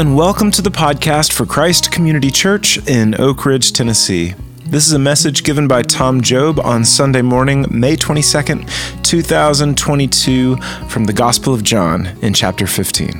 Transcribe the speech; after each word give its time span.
And 0.00 0.16
welcome 0.16 0.50
to 0.52 0.62
the 0.62 0.70
podcast 0.70 1.34
for 1.34 1.44
Christ 1.44 1.92
Community 1.92 2.30
Church 2.30 2.78
in 2.88 3.20
Oak 3.20 3.44
Ridge, 3.44 3.70
Tennessee. 3.70 4.32
This 4.64 4.86
is 4.86 4.94
a 4.94 4.98
message 4.98 5.44
given 5.44 5.68
by 5.68 5.82
Tom 5.82 6.22
Job 6.22 6.58
on 6.58 6.86
Sunday 6.86 7.20
morning, 7.20 7.66
May 7.68 7.96
22nd, 7.96 9.02
2022, 9.02 10.56
from 10.88 11.04
the 11.04 11.12
Gospel 11.12 11.52
of 11.52 11.62
John 11.62 12.06
in 12.22 12.32
chapter 12.32 12.66
15. 12.66 13.10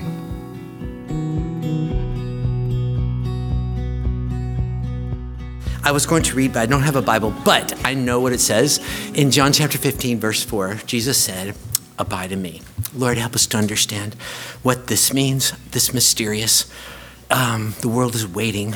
I 5.85 5.93
was 5.93 6.07
going 6.07 6.23
to 6.23 6.35
read, 6.35 6.55
but 6.55 6.61
I 6.61 6.67
don't 6.67 6.81
have 6.81 6.97
a 6.97 7.03
Bible, 7.03 7.35
but 7.45 7.79
I 7.85 7.93
know 7.93 8.21
what 8.21 8.33
it 8.33 8.41
says. 8.41 8.81
In 9.15 9.31
John 9.31 9.53
chapter 9.53 9.77
15, 9.77 10.19
verse 10.19 10.43
4, 10.43 10.77
Jesus 10.87 11.19
said, 11.19 11.55
Abide 12.01 12.33
in 12.33 12.41
me. 12.41 12.63
Lord, 12.95 13.19
help 13.19 13.35
us 13.35 13.47
to 13.49 13.59
understand 13.59 14.15
what 14.63 14.87
this 14.87 15.13
means, 15.13 15.53
this 15.71 15.93
mysterious. 15.93 16.73
Um, 17.31 17.75
the 17.83 17.89
world 17.89 18.15
is 18.15 18.27
waiting 18.27 18.75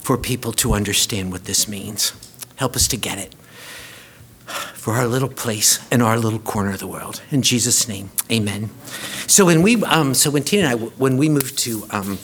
for 0.00 0.18
people 0.18 0.52
to 0.52 0.74
understand 0.74 1.32
what 1.32 1.46
this 1.46 1.66
means. 1.66 2.12
Help 2.56 2.76
us 2.76 2.86
to 2.88 2.98
get 2.98 3.18
it 3.18 3.34
for 4.74 4.92
our 4.92 5.06
little 5.06 5.30
place 5.30 5.80
in 5.90 6.02
our 6.02 6.18
little 6.18 6.38
corner 6.38 6.72
of 6.72 6.80
the 6.80 6.86
world. 6.86 7.22
In 7.30 7.40
Jesus' 7.40 7.88
name, 7.88 8.10
amen. 8.30 8.68
So 9.26 9.46
when 9.46 9.62
we, 9.62 9.82
um, 9.84 10.12
so 10.12 10.30
when 10.30 10.42
Tina 10.42 10.68
and 10.68 10.72
I, 10.72 10.84
when 10.98 11.16
we 11.16 11.30
moved 11.30 11.58
to 11.60 11.86
um, 11.88 12.18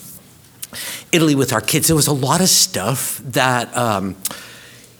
Italy 1.12 1.34
with 1.34 1.50
our 1.54 1.62
kids, 1.62 1.86
there 1.86 1.96
was 1.96 2.06
a 2.06 2.12
lot 2.12 2.42
of 2.42 2.48
stuff 2.50 3.22
that. 3.24 3.74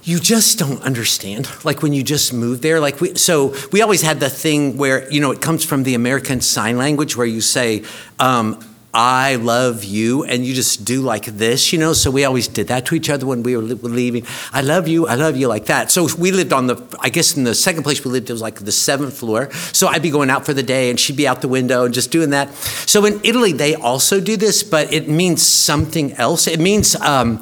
You 0.03 0.19
just 0.19 0.59
don't 0.59 0.83
understand 0.83 1.49
like 1.65 1.83
when 1.83 1.93
you 1.93 2.03
just 2.03 2.33
move 2.33 2.63
there 2.63 2.81
like 2.81 3.01
we 3.01 3.15
so 3.17 3.55
we 3.71 3.83
always 3.83 4.03
had 4.03 4.19
the 4.19 4.31
thing 4.31 4.79
where 4.79 5.11
you 5.13 5.21
know 5.21 5.31
it 5.31 5.43
comes 5.43 5.63
from 5.63 5.83
the 5.83 5.95
american 5.95 6.41
sign 6.41 6.79
language 6.79 7.17
where 7.17 7.27
you 7.27 7.43
say 7.43 7.85
um, 8.19 8.59
I 8.93 9.37
love 9.37 9.85
you, 9.85 10.25
and 10.25 10.45
you 10.45 10.53
just 10.53 10.85
do 10.85 11.01
like 11.01 11.25
this, 11.27 11.73
you 11.73 11.79
know. 11.79 11.93
So 11.93 12.11
we 12.11 12.25
always 12.25 12.49
did 12.49 12.69
that 12.69 12.87
to 12.87 12.97
each 12.97 13.09
other 13.09 13.25
when 13.25 13.45
we 13.45 13.57
were 13.57 13.63
leaving. 13.63 14.27
I 14.53 14.63
love 14.63 14.89
you, 14.89 15.07
I 15.07 15.15
love 15.15 15.37
you, 15.37 15.47
like 15.47 15.67
that. 15.67 15.93
So 15.93 16.09
we 16.19 16.33
lived 16.33 16.53
on 16.53 16.67
the, 16.67 16.99
I 16.99 17.09
guess 17.09 17.37
in 17.37 17.45
the 17.45 17.55
second 17.55 17.85
place 17.85 18.05
we 18.05 18.11
lived, 18.11 18.31
it 18.31 18.33
was 18.33 18.43
like 18.43 18.57
the 18.57 18.73
seventh 18.73 19.17
floor. 19.17 19.53
So 19.53 19.87
I'd 19.87 20.03
be 20.03 20.11
going 20.11 20.29
out 20.29 20.45
for 20.45 20.55
the 20.55 20.65
day, 20.65 20.91
and 20.91 20.99
she'd 20.99 21.17
be 21.17 21.29
out 21.29 21.41
the 21.41 21.47
window 21.47 21.85
and 21.85 21.95
just 21.95 22.11
doing 22.11 22.31
that. 22.31 22.53
So 22.53 23.05
in 23.05 23.21
Italy, 23.23 23.53
they 23.53 23.77
also 23.77 24.21
do 24.21 24.37
this, 24.37 24.65
but 24.65 24.93
it 24.93 25.09
means 25.09 25.47
something 25.47 26.13
else. 26.15 26.49
It 26.49 26.59
means, 26.59 26.97
um, 26.97 27.41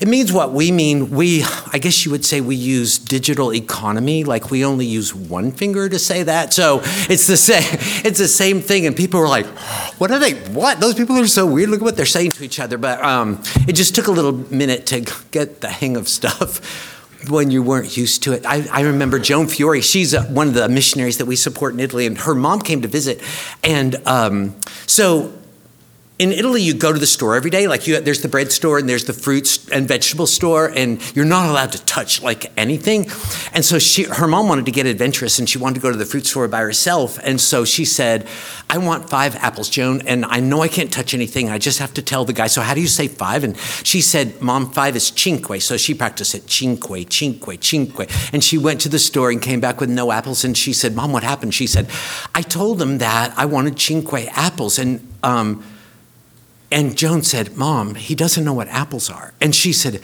it 0.00 0.08
means 0.08 0.32
what 0.32 0.52
we 0.52 0.72
mean. 0.72 1.10
We, 1.10 1.44
I 1.72 1.78
guess 1.78 2.04
you 2.04 2.10
would 2.10 2.24
say, 2.24 2.40
we 2.40 2.56
use 2.56 2.98
digital 2.98 3.52
economy. 3.52 4.24
Like 4.24 4.50
we 4.50 4.64
only 4.64 4.86
use 4.86 5.14
one 5.14 5.52
finger 5.52 5.88
to 5.88 5.98
say 5.98 6.22
that. 6.24 6.52
So 6.52 6.80
it's 6.84 7.26
the 7.26 7.36
same. 7.36 7.54
It's 8.04 8.18
the 8.18 8.28
same 8.28 8.60
thing. 8.60 8.86
And 8.86 8.94
people 8.96 9.20
were 9.20 9.28
like, 9.28 9.46
"What 9.98 10.10
are 10.10 10.18
they? 10.18 10.34
What? 10.52 10.80
Those 10.80 10.94
people 10.94 11.16
are 11.16 11.26
so 11.26 11.46
weird. 11.46 11.70
Look 11.70 11.80
at 11.80 11.84
what 11.84 11.96
they're 11.96 12.06
saying 12.06 12.32
to 12.32 12.44
each 12.44 12.60
other." 12.60 12.76
But 12.76 13.02
um, 13.02 13.42
it 13.66 13.74
just 13.74 13.94
took 13.94 14.08
a 14.08 14.10
little 14.10 14.32
minute 14.32 14.86
to 14.86 15.00
get 15.30 15.60
the 15.60 15.68
hang 15.68 15.96
of 15.96 16.08
stuff 16.08 16.60
when 17.30 17.50
you 17.50 17.62
weren't 17.62 17.96
used 17.96 18.22
to 18.24 18.32
it. 18.32 18.44
I, 18.44 18.66
I 18.70 18.80
remember 18.82 19.18
Joan 19.18 19.46
Fiore, 19.46 19.80
she's 19.80 20.12
a, 20.12 20.22
one 20.24 20.48
of 20.48 20.54
the 20.54 20.68
missionaries 20.68 21.18
that 21.18 21.26
we 21.26 21.36
support 21.36 21.74
in 21.74 21.80
Italy, 21.80 22.06
and 22.06 22.18
her 22.18 22.34
mom 22.34 22.60
came 22.60 22.82
to 22.82 22.88
visit. 22.88 23.22
And 23.62 23.96
um, 24.06 24.56
so 24.86 25.32
in 26.16 26.30
Italy, 26.30 26.62
you 26.62 26.74
go 26.74 26.92
to 26.92 26.98
the 26.98 27.08
store 27.08 27.34
every 27.34 27.50
day. 27.50 27.66
Like 27.66 27.88
you, 27.88 28.00
there's 28.00 28.22
the 28.22 28.28
bread 28.28 28.52
store 28.52 28.78
and 28.78 28.88
there's 28.88 29.04
the 29.04 29.12
fruits 29.12 29.68
and 29.70 29.88
vegetable 29.88 30.28
store, 30.28 30.68
and 30.68 31.02
you're 31.16 31.24
not 31.24 31.50
allowed 31.50 31.72
to 31.72 31.84
touch 31.86 32.22
like 32.22 32.52
anything. 32.56 33.06
And 33.52 33.64
so 33.64 33.80
she, 33.80 34.04
her 34.04 34.28
mom 34.28 34.46
wanted 34.46 34.64
to 34.66 34.70
get 34.70 34.86
adventurous, 34.86 35.40
and 35.40 35.48
she 35.48 35.58
wanted 35.58 35.74
to 35.74 35.80
go 35.80 35.90
to 35.90 35.96
the 35.96 36.06
fruit 36.06 36.24
store 36.24 36.46
by 36.46 36.60
herself. 36.60 37.18
And 37.24 37.40
so 37.40 37.64
she 37.64 37.84
said, 37.84 38.28
"I 38.70 38.78
want 38.78 39.10
five 39.10 39.34
apples, 39.36 39.68
Joan, 39.68 40.02
and 40.06 40.24
I 40.24 40.38
know 40.38 40.62
I 40.62 40.68
can't 40.68 40.92
touch 40.92 41.14
anything. 41.14 41.50
I 41.50 41.58
just 41.58 41.80
have 41.80 41.92
to 41.94 42.02
tell 42.02 42.24
the 42.24 42.32
guy. 42.32 42.46
So 42.46 42.60
how 42.62 42.74
do 42.74 42.80
you 42.80 42.86
say 42.86 43.08
five? 43.08 43.42
And 43.42 43.58
she 43.82 44.00
said, 44.00 44.40
"Mom, 44.40 44.70
five 44.70 44.94
is 44.94 45.08
cinque." 45.08 45.60
So 45.62 45.76
she 45.76 45.94
practiced 45.94 46.36
it, 46.36 46.48
cinque, 46.48 47.10
cinque, 47.10 47.60
cinque. 47.60 48.08
And 48.32 48.44
she 48.44 48.56
went 48.56 48.80
to 48.82 48.88
the 48.88 49.00
store 49.00 49.32
and 49.32 49.42
came 49.42 49.58
back 49.58 49.80
with 49.80 49.90
no 49.90 50.12
apples. 50.12 50.44
And 50.44 50.56
she 50.56 50.72
said, 50.72 50.94
"Mom, 50.94 51.12
what 51.12 51.24
happened?" 51.24 51.54
She 51.54 51.66
said, 51.66 51.88
"I 52.36 52.42
told 52.42 52.78
them 52.78 52.98
that 52.98 53.34
I 53.36 53.46
wanted 53.46 53.80
cinque 53.80 54.28
apples, 54.30 54.78
and." 54.78 55.00
Um, 55.24 55.64
and 56.74 56.98
Joan 56.98 57.22
said, 57.22 57.56
Mom, 57.56 57.94
he 57.94 58.16
doesn't 58.16 58.44
know 58.44 58.52
what 58.52 58.66
apples 58.66 59.08
are. 59.08 59.32
And 59.40 59.54
she 59.54 59.72
said, 59.72 60.00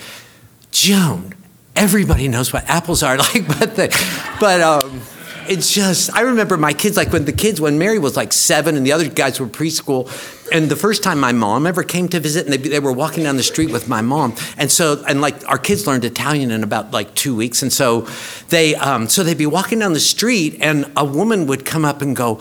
Joan, 0.71 1.35
everybody 1.75 2.29
knows 2.29 2.53
what 2.53 2.65
apples 2.69 3.03
are. 3.03 3.19
Like, 3.19 3.47
but 3.49 3.75
the, 3.75 4.37
but 4.39 4.61
um, 4.61 5.03
it's 5.49 5.75
just, 5.75 6.15
I 6.15 6.21
remember 6.21 6.57
my 6.57 6.73
kids, 6.73 6.97
like 6.97 7.13
when 7.13 7.25
the 7.25 7.33
kids, 7.33 7.61
when 7.61 7.77
Mary 7.77 7.99
was 7.99 8.17
like 8.17 8.33
seven 8.33 8.77
and 8.77 8.87
the 8.87 8.93
other 8.93 9.09
guys 9.09 9.41
were 9.41 9.49
preschool, 9.49 10.07
and 10.53 10.71
the 10.71 10.77
first 10.77 11.03
time 11.03 11.19
my 11.19 11.33
mom 11.33 11.67
ever 11.67 11.83
came 11.83 12.09
to 12.11 12.21
visit, 12.21 12.45
and 12.45 12.53
they, 12.53 12.69
they 12.69 12.79
were 12.79 12.93
walking 12.93 13.25
down 13.25 13.37
the 13.37 13.43
street 13.43 13.73
with 13.73 13.89
my 13.89 14.01
mom, 14.01 14.37
and 14.57 14.71
so 14.71 15.03
and 15.09 15.21
like 15.21 15.49
our 15.49 15.59
kids 15.59 15.89
learned 15.89 16.05
Italian 16.05 16.53
in 16.53 16.63
about 16.63 16.93
like 16.93 17.15
two 17.17 17.35
weeks, 17.35 17.63
and 17.63 17.73
so 17.73 18.09
they 18.49 18.77
um, 18.77 19.09
so 19.09 19.25
they'd 19.25 19.39
be 19.39 19.47
walking 19.47 19.81
down 19.81 19.93
the 19.93 20.01
street, 20.01 20.57
and 20.61 20.91
a 20.97 21.05
woman 21.05 21.47
would 21.47 21.65
come 21.65 21.85
up 21.85 22.01
and 22.01 22.15
go, 22.15 22.41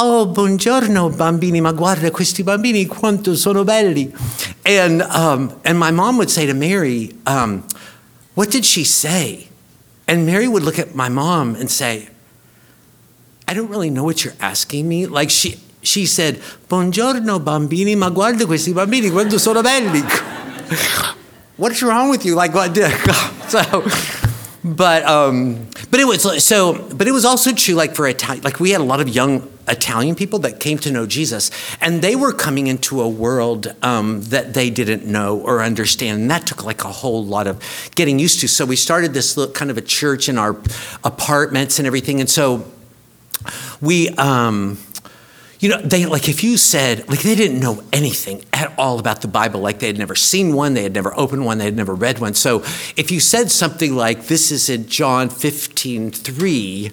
Oh, 0.00 0.26
buongiorno, 0.26 1.10
bambini, 1.10 1.60
ma 1.60 1.72
guarda 1.72 2.12
questi 2.12 2.44
bambini 2.44 2.86
quanto 2.86 3.34
sono 3.34 3.64
belli. 3.64 4.14
And, 4.62 5.02
um, 5.02 5.58
and 5.64 5.76
my 5.76 5.90
mom 5.90 6.18
would 6.18 6.30
say 6.30 6.46
to 6.46 6.54
Mary, 6.54 7.16
um, 7.26 7.64
What 8.34 8.50
did 8.50 8.64
she 8.64 8.84
say? 8.84 9.48
And 10.06 10.24
Mary 10.24 10.46
would 10.46 10.62
look 10.62 10.78
at 10.78 10.94
my 10.94 11.08
mom 11.08 11.56
and 11.56 11.68
say, 11.68 12.10
I 13.48 13.54
don't 13.54 13.68
really 13.68 13.90
know 13.90 14.04
what 14.04 14.22
you're 14.22 14.36
asking 14.38 14.86
me. 14.86 15.06
Like 15.06 15.30
she, 15.30 15.56
she 15.82 16.06
said, 16.06 16.36
Buongiorno, 16.68 17.40
bambini, 17.42 17.96
ma 17.96 18.08
guarda 18.10 18.46
questi 18.46 18.72
bambini 18.72 19.10
quanto 19.10 19.36
sono 19.36 19.62
belli. 19.62 20.04
What's 21.56 21.82
wrong 21.82 22.08
with 22.08 22.24
you? 22.24 22.36
Like, 22.36 22.54
what? 22.54 22.70
So, 23.48 23.82
but 24.62 25.04
um, 25.06 25.66
but 25.90 25.98
it 25.98 26.04
was 26.04 26.44
so. 26.44 26.74
But 26.94 27.08
it 27.08 27.12
was 27.12 27.24
also 27.24 27.50
true, 27.52 27.74
like 27.74 27.96
for 27.96 28.06
Italian, 28.06 28.44
like 28.44 28.60
we 28.60 28.70
had 28.70 28.82
a 28.82 28.84
lot 28.84 29.00
of 29.00 29.08
young 29.08 29.48
Italian 29.68 30.14
people 30.14 30.38
that 30.40 30.60
came 30.60 30.78
to 30.78 30.90
know 30.90 31.06
Jesus, 31.06 31.50
and 31.80 32.02
they 32.02 32.16
were 32.16 32.32
coming 32.32 32.66
into 32.66 33.00
a 33.00 33.08
world 33.08 33.74
um, 33.82 34.22
that 34.24 34.54
they 34.54 34.70
didn't 34.70 35.04
know 35.04 35.38
or 35.40 35.62
understand, 35.62 36.22
and 36.22 36.30
that 36.30 36.46
took 36.46 36.64
like 36.64 36.84
a 36.84 36.92
whole 36.92 37.24
lot 37.24 37.46
of 37.46 37.62
getting 37.94 38.18
used 38.18 38.40
to. 38.40 38.48
So 38.48 38.64
we 38.64 38.76
started 38.76 39.14
this 39.14 39.36
little 39.36 39.52
kind 39.52 39.70
of 39.70 39.78
a 39.78 39.82
church 39.82 40.28
in 40.28 40.38
our 40.38 40.56
apartments 41.04 41.78
and 41.78 41.86
everything, 41.86 42.20
and 42.20 42.28
so 42.28 42.66
we. 43.80 44.08
Um, 44.10 44.78
you 45.60 45.68
know, 45.68 45.78
they 45.78 46.06
like 46.06 46.28
if 46.28 46.44
you 46.44 46.56
said 46.56 47.08
like 47.08 47.22
they 47.22 47.34
didn't 47.34 47.58
know 47.58 47.82
anything 47.92 48.44
at 48.52 48.72
all 48.78 49.00
about 49.00 49.22
the 49.22 49.28
Bible, 49.28 49.60
like 49.60 49.80
they 49.80 49.88
had 49.88 49.98
never 49.98 50.14
seen 50.14 50.54
one, 50.54 50.74
they 50.74 50.84
had 50.84 50.94
never 50.94 51.12
opened 51.18 51.44
one, 51.44 51.58
they 51.58 51.64
had 51.64 51.76
never 51.76 51.94
read 51.94 52.20
one. 52.20 52.34
So 52.34 52.60
if 52.96 53.10
you 53.10 53.18
said 53.18 53.50
something 53.50 53.96
like 53.96 54.26
this 54.26 54.52
is 54.52 54.68
in 54.68 54.86
John 54.86 55.28
15, 55.28 56.12
3, 56.12 56.92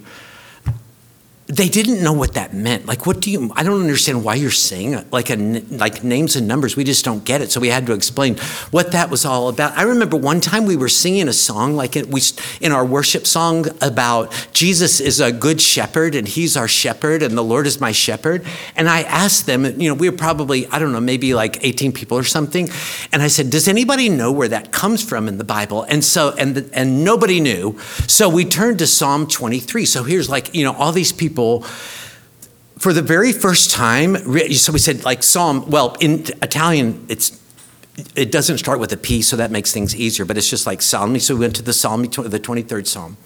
they 1.47 1.69
didn't 1.69 2.03
know 2.03 2.13
what 2.13 2.33
that 2.33 2.55
meant. 2.55 2.87
Like, 2.87 3.05
what 3.05 3.19
do 3.19 3.29
you? 3.29 3.51
I 3.55 3.61
don't 3.61 3.79
understand 3.79 4.23
why 4.23 4.33
you're 4.33 4.49
saying 4.49 5.05
like 5.11 5.29
a 5.29 5.35
like 5.35 6.03
names 6.03 6.35
and 6.35 6.47
numbers. 6.47 6.75
We 6.75 6.83
just 6.83 7.05
don't 7.05 7.23
get 7.23 7.41
it. 7.41 7.51
So 7.51 7.59
we 7.59 7.67
had 7.67 7.85
to 7.85 7.93
explain 7.93 8.37
what 8.71 8.93
that 8.93 9.11
was 9.11 9.25
all 9.25 9.49
about. 9.49 9.77
I 9.77 9.83
remember 9.83 10.17
one 10.17 10.41
time 10.41 10.65
we 10.65 10.75
were 10.75 10.89
singing 10.89 11.27
a 11.27 11.33
song 11.33 11.75
like 11.75 11.95
it, 11.95 12.07
we 12.07 12.21
in 12.61 12.71
our 12.71 12.83
worship 12.83 13.27
song 13.27 13.67
about 13.81 14.49
Jesus 14.53 14.99
is 14.99 15.19
a 15.19 15.31
good 15.31 15.61
shepherd 15.61 16.15
and 16.15 16.27
He's 16.27 16.57
our 16.57 16.67
shepherd 16.67 17.21
and 17.21 17.37
the 17.37 17.43
Lord 17.43 17.67
is 17.67 17.79
my 17.79 17.91
shepherd. 17.91 18.43
And 18.75 18.89
I 18.89 19.03
asked 19.03 19.45
them, 19.45 19.65
you 19.79 19.87
know, 19.87 19.93
we 19.93 20.09
were 20.09 20.17
probably 20.17 20.65
I 20.67 20.79
don't 20.79 20.93
know 20.93 20.99
maybe 20.99 21.35
like 21.35 21.63
18 21.63 21.91
people 21.91 22.17
or 22.17 22.23
something, 22.23 22.69
and 23.13 23.21
I 23.21 23.27
said, 23.27 23.51
does 23.51 23.67
anybody 23.67 24.09
know 24.09 24.31
where 24.31 24.47
that 24.47 24.71
comes 24.71 25.07
from 25.07 25.27
in 25.27 25.37
the 25.37 25.43
Bible? 25.43 25.83
And 25.83 26.03
so 26.03 26.33
and 26.39 26.55
the, 26.55 26.69
and 26.75 27.05
nobody 27.05 27.39
knew. 27.39 27.77
So 28.07 28.29
we 28.29 28.45
turned 28.45 28.79
to 28.79 28.87
Psalm 28.87 29.27
23. 29.27 29.85
So 29.85 30.03
here's 30.03 30.27
like 30.27 30.55
you 30.55 30.63
know 30.63 30.73
all 30.73 30.91
these 30.91 31.11
people 31.11 31.34
people 31.35 31.61
for 32.77 32.93
the 32.93 33.01
very 33.01 33.33
first 33.33 33.71
time 33.71 34.15
so 34.53 34.71
we 34.71 34.79
said 34.79 35.03
like 35.03 35.21
psalm 35.21 35.69
well 35.69 35.95
in 35.99 36.23
italian 36.41 37.05
it's 37.09 37.41
it 38.15 38.31
doesn't 38.31 38.57
start 38.57 38.79
with 38.79 38.91
a 38.93 38.97
p 38.97 39.21
so 39.21 39.35
that 39.35 39.51
makes 39.51 39.73
things 39.73 39.95
easier 39.95 40.25
but 40.25 40.37
it's 40.37 40.49
just 40.49 40.65
like 40.65 40.81
Psalm. 40.81 41.19
so 41.19 41.33
we 41.35 41.41
went 41.41 41.55
to 41.55 41.61
the 41.61 41.73
psalm 41.73 42.03
the 42.03 42.39
23rd 42.39 42.87
psalm. 42.87 43.17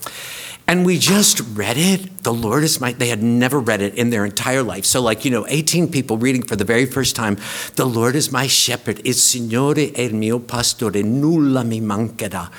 And 0.68 0.86
we 0.86 1.00
just 1.00 1.42
read 1.56 1.78
it. 1.78 2.22
The 2.22 2.32
lord 2.32 2.64
is 2.64 2.80
my 2.80 2.94
they 2.94 3.10
had 3.10 3.24
never 3.24 3.60
read 3.60 3.82
it 3.82 3.96
in 3.96 4.12
their 4.12 4.24
entire 4.24 4.62
life. 4.62 4.86
So 4.86 5.02
like 5.02 5.26
you 5.26 5.32
know 5.32 5.48
18 5.48 5.90
people 5.90 6.20
reading 6.20 6.44
for 6.44 6.56
the 6.56 6.64
very 6.64 6.86
first 6.86 7.16
time 7.16 7.38
the 7.76 7.86
lord 7.86 8.16
is 8.16 8.32
my 8.32 8.46
shepherd 8.46 9.02
il 9.04 9.16
signore 9.16 9.92
è 9.92 10.02
il 10.02 10.14
mio 10.14 10.38
pastore 10.38 11.02
nulla 11.02 11.64
mi 11.64 11.82
mancherà 11.82 12.52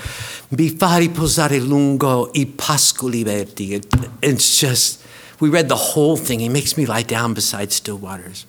mi 0.49 0.71
fa 0.71 0.97
riposare 0.97 1.61
lungo 1.61 2.31
i 2.33 2.47
pascoli 2.47 3.23
verdi 3.23 3.81
it's 4.21 4.59
just 4.59 4.99
we 5.41 5.49
read 5.49 5.69
the 5.69 5.77
whole 5.77 6.17
thing. 6.17 6.39
He 6.41 6.49
makes 6.49 6.77
me 6.77 6.87
lie 6.87 7.03
down 7.03 7.35
beside 7.35 7.73
still 7.73 7.97
waters. 7.97 8.47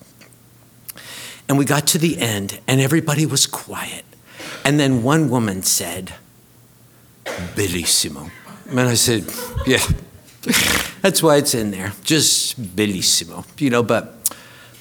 And 1.48 1.58
we 1.58 1.66
got 1.66 1.88
to 1.88 1.98
the 1.98 2.20
end, 2.20 2.60
and 2.68 2.80
everybody 2.80 3.26
was 3.26 3.48
quiet. 3.48 4.06
And 4.64 4.80
then 4.80 5.04
one 5.04 5.30
woman 5.30 5.64
said, 5.64 6.14
Bellissimo. 7.26 8.30
And 8.70 8.80
I 8.80 8.94
said, 8.94 9.26
Yeah, 9.66 9.86
that's 11.02 11.22
why 11.22 11.38
it's 11.38 11.54
in 11.54 11.72
there. 11.72 11.94
Just 12.04 12.62
bellissimo. 12.76 13.46
You 13.60 13.70
know, 13.70 13.84
but 13.84 14.16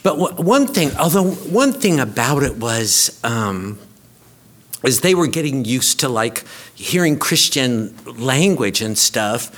but 0.03 0.39
one 0.39 0.67
thing, 0.67 0.97
although 0.97 1.31
one 1.31 1.73
thing 1.73 2.01
about 2.01 2.43
it 2.43 2.57
was, 2.57 3.21
um, 3.23 3.79
is 4.83 5.01
they 5.01 5.15
were 5.15 5.27
getting 5.27 5.65
used 5.65 6.01
to 6.01 6.09
like 6.09 6.45
hearing 6.75 7.19
Christian 7.19 7.95
language 8.07 8.81
and 8.81 8.97
stuff. 8.97 9.51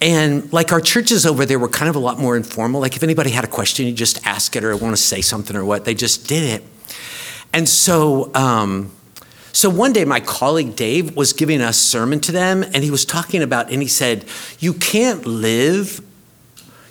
And 0.00 0.50
like 0.52 0.72
our 0.72 0.80
churches 0.80 1.26
over 1.26 1.44
there 1.44 1.58
were 1.58 1.68
kind 1.68 1.90
of 1.90 1.96
a 1.96 1.98
lot 1.98 2.18
more 2.18 2.36
informal. 2.36 2.80
Like 2.80 2.96
if 2.96 3.02
anybody 3.02 3.30
had 3.30 3.44
a 3.44 3.48
question, 3.48 3.86
you 3.86 3.92
just 3.92 4.26
ask 4.26 4.56
it 4.56 4.64
or 4.64 4.74
want 4.76 4.96
to 4.96 5.02
say 5.02 5.20
something 5.20 5.54
or 5.54 5.64
what, 5.64 5.84
they 5.84 5.94
just 5.94 6.26
did 6.26 6.42
it. 6.42 6.64
And 7.52 7.68
so, 7.68 8.34
um, 8.34 8.92
so 9.52 9.68
one 9.68 9.92
day 9.92 10.04
my 10.04 10.20
colleague 10.20 10.74
Dave 10.74 11.16
was 11.16 11.32
giving 11.32 11.60
a 11.60 11.72
sermon 11.72 12.20
to 12.20 12.32
them 12.32 12.62
and 12.62 12.76
he 12.76 12.90
was 12.90 13.04
talking 13.04 13.42
about, 13.42 13.70
and 13.70 13.82
he 13.82 13.88
said, 13.88 14.24
You 14.58 14.72
can't 14.72 15.26
live, 15.26 16.00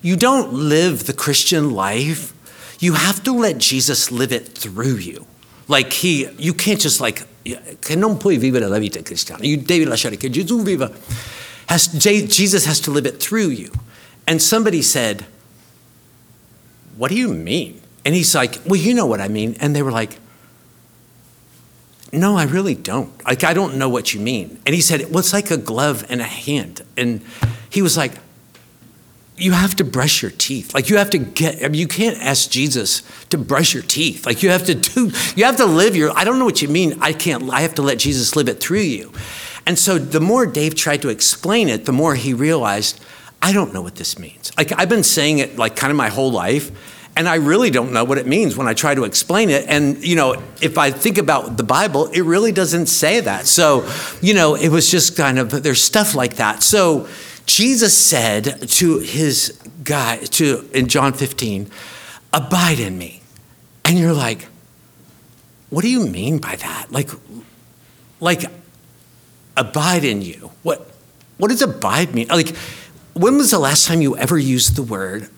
you 0.02 0.16
don't 0.16 0.54
live 0.54 1.06
the 1.06 1.14
Christian 1.14 1.72
life. 1.72 2.34
You 2.80 2.94
have 2.94 3.24
to 3.24 3.34
let 3.34 3.58
Jesus 3.58 4.12
live 4.12 4.32
it 4.32 4.50
through 4.50 4.98
you. 4.98 5.26
Like 5.68 5.94
he, 5.94 6.30
you 6.38 6.54
can't 6.54 6.80
just 6.80 7.02
like, 7.02 7.26
che 7.44 7.96
non 7.96 8.18
puoi 8.18 8.38
vivere 8.38 8.68
la 8.68 8.78
vita 8.78 9.02
cristiana. 9.02 9.44
You 9.44 9.58
devi 9.58 9.86
lasciare 9.86 10.18
che 10.18 10.30
Gesù 10.30 10.62
viva. 10.62 10.92
Has, 11.70 11.88
Jesus 11.88 12.66
has 12.66 12.80
to 12.82 12.92
live 12.92 13.06
it 13.06 13.20
through 13.22 13.50
you. 13.50 13.72
And 14.28 14.42
somebody 14.42 14.82
said, 14.82 15.26
What 16.98 17.10
do 17.10 17.16
you 17.16 17.32
mean? 17.32 17.80
And 18.04 18.16
he's 18.16 18.34
like, 18.34 18.58
Well, 18.66 18.80
you 18.80 18.96
know 18.96 19.06
what 19.06 19.22
I 19.22 19.28
mean. 19.28 19.56
And 19.60 19.76
they 19.76 19.84
were 19.84 19.92
like, 19.92 20.18
No, 22.12 22.38
I 22.38 22.46
really 22.46 22.74
don't. 22.74 23.24
Like, 23.24 23.44
I 23.44 23.54
don't 23.54 23.78
know 23.78 23.88
what 23.88 24.16
you 24.16 24.20
mean. 24.20 24.60
And 24.66 24.74
he 24.74 24.82
said, 24.82 25.12
Well, 25.12 25.20
it's 25.20 25.32
like 25.32 25.52
a 25.52 25.58
glove 25.58 26.04
and 26.10 26.22
a 26.22 26.26
hand. 26.26 26.82
And 26.98 27.22
he 27.70 27.84
was 27.84 27.96
like, 27.96 28.14
you 29.38 29.54
have 29.54 29.76
to 29.78 29.86
brush 29.86 30.22
your 30.22 30.32
teeth. 30.32 30.74
Like 30.74 30.90
you 30.90 30.98
have 30.98 31.12
to 31.12 31.18
get, 31.18 31.64
I 31.64 31.70
mean, 31.70 31.80
you 31.80 31.88
can't 31.88 32.18
ask 32.18 32.52
Jesus 32.52 33.04
to 33.30 33.38
brush 33.38 33.74
your 33.74 33.84
teeth. 33.84 34.26
Like 34.26 34.44
you 34.44 34.50
have 34.50 34.66
to 34.66 34.76
do, 34.76 35.12
you 35.36 35.46
have 35.46 35.56
to 35.58 35.66
live 35.66 35.96
your, 35.96 36.12
I 36.18 36.26
don't 36.26 36.40
know 36.40 36.46
what 36.46 36.62
you 36.62 36.68
mean. 36.68 36.98
I 37.00 37.14
can't, 37.14 37.50
I 37.50 37.62
have 37.62 37.76
to 37.76 37.82
let 37.82 38.00
Jesus 38.00 38.36
live 38.36 38.50
it 38.50 38.60
through 38.60 38.80
you. 38.80 39.14
And 39.70 39.78
so 39.78 40.00
the 40.00 40.20
more 40.20 40.48
Dave 40.48 40.74
tried 40.74 41.04
to 41.04 41.10
explain 41.10 41.70
it, 41.70 41.86
the 41.86 41.92
more 41.92 42.16
he 42.16 42.34
realized, 42.34 43.00
I 43.40 43.54
don't 43.54 43.72
know 43.72 43.84
what 43.84 43.98
this 43.98 44.18
means. 44.18 44.52
Like 44.58 44.72
I've 44.76 44.90
been 44.90 45.04
saying 45.04 45.38
it 45.38 45.60
like 45.60 45.76
kind 45.76 45.92
of 45.92 45.96
my 45.96 46.10
whole 46.10 46.32
life. 46.32 46.72
And 47.16 47.30
I 47.30 47.36
really 47.36 47.70
don't 47.70 47.94
know 47.94 48.04
what 48.04 48.18
it 48.18 48.26
means 48.26 48.58
when 48.58 48.68
I 48.68 48.74
try 48.74 48.96
to 48.96 49.04
explain 49.04 49.52
it. 49.52 49.68
And, 49.68 50.04
you 50.04 50.16
know, 50.16 50.42
if 50.60 50.80
I 50.80 50.90
think 50.90 51.20
about 51.20 51.58
the 51.58 51.64
Bible, 51.64 52.08
it 52.08 52.22
really 52.22 52.52
doesn't 52.52 52.88
say 52.88 53.20
that. 53.20 53.46
So, 53.46 53.88
you 54.24 54.34
know, 54.34 54.56
it 54.56 54.70
was 54.70 54.90
just 54.90 55.16
kind 55.16 55.38
of, 55.38 55.62
there's 55.62 55.84
stuff 55.84 56.16
like 56.16 56.38
that. 56.38 56.64
So, 56.64 57.08
Jesus 57.46 57.96
said 57.96 58.68
to 58.70 58.98
his 58.98 59.60
guy, 59.84 60.18
to 60.18 60.68
in 60.74 60.88
John 60.88 61.14
15, 61.14 61.70
abide 62.34 62.80
in 62.80 62.98
me. 62.98 63.22
And 63.86 64.00
you're 64.00 64.14
like, 64.14 64.48
what 65.70 65.84
do 65.84 65.92
you 65.92 66.08
mean 66.08 66.40
by 66.40 66.56
that? 66.56 66.92
Like, 66.92 67.12
like 68.20 68.46
abide 69.60 70.04
in 70.04 70.22
you. 70.22 70.52
What 70.64 70.90
what 71.38 71.50
does 71.50 71.62
abide 71.62 72.14
mean? 72.16 72.28
Like, 72.28 72.56
when 73.14 73.38
was 73.38 73.52
the 73.52 73.60
last 73.60 73.88
time 73.88 74.02
you 74.02 74.18
ever 74.18 74.38
used 74.38 74.76
the 74.76 74.84
word 74.84 75.30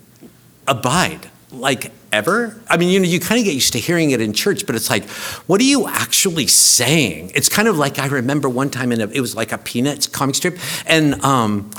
abide? 0.68 1.30
Like 1.52 1.92
ever? 2.14 2.62
I 2.70 2.78
mean, 2.78 2.90
you 2.90 3.00
know, 3.00 3.06
you 3.06 3.20
kind 3.20 3.40
of 3.40 3.46
get 3.46 3.54
used 3.54 3.74
to 3.74 3.80
hearing 3.80 4.12
it 4.12 4.22
in 4.22 4.32
church, 4.34 4.66
but 4.66 4.76
it's 4.76 4.90
like, 4.90 5.04
what 5.48 5.60
are 5.60 5.66
you 5.66 5.88
actually 5.88 6.48
saying? 6.48 7.32
It's 7.36 7.50
kind 7.50 7.68
of 7.68 7.78
like 7.78 8.00
I 8.00 8.08
remember 8.08 8.48
one 8.48 8.70
time 8.70 8.92
in 8.92 9.02
a, 9.02 9.08
it 9.08 9.20
was 9.20 9.36
like 9.36 9.52
a 9.52 9.58
Peanuts 9.58 10.08
comic 10.08 10.36
strip, 10.36 10.58
and 10.88 11.22
um, 11.24 11.72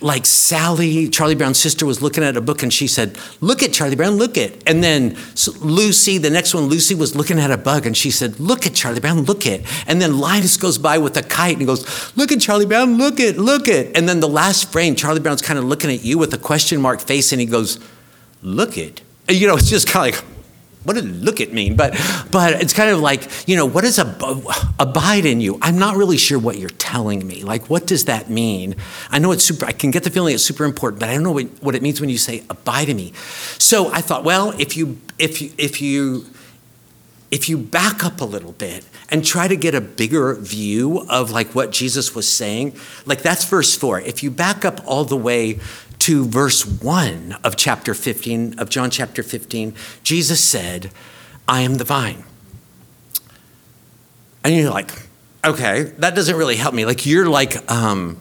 like 0.00 0.26
Sally, 0.26 1.08
Charlie 1.08 1.34
Brown's 1.34 1.58
sister, 1.58 1.86
was 1.86 2.02
looking 2.02 2.24
at 2.24 2.36
a 2.36 2.40
book 2.40 2.62
and 2.62 2.72
she 2.72 2.86
said, 2.86 3.16
Look 3.40 3.62
at 3.62 3.72
Charlie 3.72 3.96
Brown, 3.96 4.16
look 4.16 4.36
at. 4.36 4.52
And 4.68 4.82
then 4.82 5.16
Lucy, 5.60 6.18
the 6.18 6.30
next 6.30 6.54
one, 6.54 6.64
Lucy 6.64 6.94
was 6.94 7.14
looking 7.14 7.38
at 7.38 7.50
a 7.50 7.56
bug 7.56 7.86
and 7.86 7.96
she 7.96 8.10
said, 8.10 8.40
Look 8.40 8.66
at 8.66 8.74
Charlie 8.74 9.00
Brown, 9.00 9.22
look 9.22 9.46
at. 9.46 9.60
And 9.86 10.00
then 10.00 10.18
Linus 10.18 10.56
goes 10.56 10.78
by 10.78 10.98
with 10.98 11.16
a 11.16 11.22
kite 11.22 11.52
and 11.52 11.60
he 11.60 11.66
goes, 11.66 12.16
Look 12.16 12.32
at 12.32 12.40
Charlie 12.40 12.66
Brown, 12.66 12.98
look 12.98 13.20
at, 13.20 13.36
look 13.36 13.68
at. 13.68 13.96
And 13.96 14.08
then 14.08 14.20
the 14.20 14.28
last 14.28 14.70
frame, 14.72 14.94
Charlie 14.94 15.20
Brown's 15.20 15.42
kind 15.42 15.58
of 15.58 15.64
looking 15.64 15.90
at 15.90 16.04
you 16.04 16.18
with 16.18 16.32
a 16.34 16.38
question 16.38 16.80
mark 16.80 17.00
face 17.00 17.32
and 17.32 17.40
he 17.40 17.46
goes, 17.46 17.78
Look 18.42 18.76
at. 18.78 19.00
You 19.28 19.46
know, 19.46 19.56
it's 19.56 19.70
just 19.70 19.88
kind 19.88 20.14
of 20.14 20.20
like, 20.20 20.31
what 20.84 20.94
did 20.94 21.04
look 21.22 21.40
at 21.40 21.52
mean? 21.52 21.76
But 21.76 21.92
but 22.30 22.60
it's 22.60 22.72
kind 22.72 22.90
of 22.90 23.00
like, 23.00 23.48
you 23.48 23.56
know, 23.56 23.66
what 23.66 23.84
does 23.84 23.98
ab- 23.98 24.22
abide 24.78 25.24
in 25.24 25.40
you? 25.40 25.58
I'm 25.62 25.78
not 25.78 25.96
really 25.96 26.16
sure 26.16 26.38
what 26.38 26.58
you're 26.58 26.70
telling 26.70 27.26
me. 27.26 27.42
Like, 27.42 27.70
what 27.70 27.86
does 27.86 28.06
that 28.06 28.28
mean? 28.28 28.76
I 29.10 29.18
know 29.18 29.32
it's 29.32 29.44
super, 29.44 29.64
I 29.66 29.72
can 29.72 29.90
get 29.90 30.04
the 30.04 30.10
feeling 30.10 30.34
it's 30.34 30.44
super 30.44 30.64
important, 30.64 31.00
but 31.00 31.08
I 31.08 31.14
don't 31.14 31.22
know 31.22 31.32
what, 31.32 31.46
what 31.62 31.74
it 31.74 31.82
means 31.82 32.00
when 32.00 32.10
you 32.10 32.18
say 32.18 32.44
abide 32.50 32.88
in 32.88 32.96
me. 32.96 33.12
So 33.58 33.92
I 33.92 34.00
thought, 34.00 34.24
well, 34.24 34.50
if 34.58 34.76
you 34.76 35.00
if 35.18 35.40
you 35.40 35.52
if 35.58 35.80
you 35.80 36.26
if 37.30 37.48
you 37.48 37.56
back 37.56 38.04
up 38.04 38.20
a 38.20 38.24
little 38.24 38.52
bit 38.52 38.84
and 39.08 39.24
try 39.24 39.48
to 39.48 39.56
get 39.56 39.74
a 39.74 39.80
bigger 39.80 40.34
view 40.34 41.06
of 41.08 41.30
like 41.30 41.54
what 41.54 41.70
Jesus 41.70 42.14
was 42.14 42.28
saying, 42.28 42.76
like 43.06 43.22
that's 43.22 43.44
verse 43.44 43.74
4. 43.76 44.00
If 44.00 44.22
you 44.22 44.30
back 44.30 44.64
up 44.64 44.80
all 44.86 45.04
the 45.04 45.16
way 45.16 45.58
to 46.02 46.24
verse 46.24 46.66
1 46.66 47.36
of 47.44 47.54
chapter 47.54 47.94
15, 47.94 48.58
of 48.58 48.68
John 48.68 48.90
chapter 48.90 49.22
15, 49.22 49.72
Jesus 50.02 50.42
said, 50.42 50.90
I 51.46 51.60
am 51.60 51.74
the 51.76 51.84
vine. 51.84 52.24
And 54.42 54.52
you're 54.52 54.72
like, 54.72 54.90
okay, 55.44 55.92
that 55.98 56.16
doesn't 56.16 56.34
really 56.34 56.56
help 56.56 56.74
me. 56.74 56.84
Like, 56.84 57.06
you're 57.06 57.28
like, 57.28 57.70
um, 57.70 58.20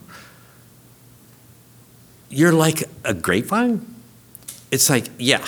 you're 2.30 2.54
like 2.54 2.84
a 3.04 3.16
grapevine? 3.16 3.84
It's 4.70 4.88
like, 4.88 5.08
yeah, 5.18 5.44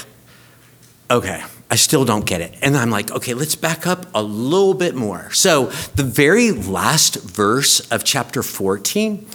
okay, 1.12 1.44
I 1.70 1.76
still 1.76 2.04
don't 2.04 2.26
get 2.26 2.42
it. 2.42 2.56
And 2.64 2.76
I'm 2.76 2.90
like, 2.90 3.12
okay, 3.12 3.36
let's 3.36 3.56
back 3.56 3.86
up 3.86 4.08
a 4.16 4.24
little 4.24 4.74
bit 4.74 4.96
more. 4.96 5.32
So, 5.34 5.68
the 5.96 6.04
very 6.04 6.52
last 6.52 7.16
verse 7.22 7.80
of 7.92 8.04
chapter 8.04 8.42
14, 8.42 9.28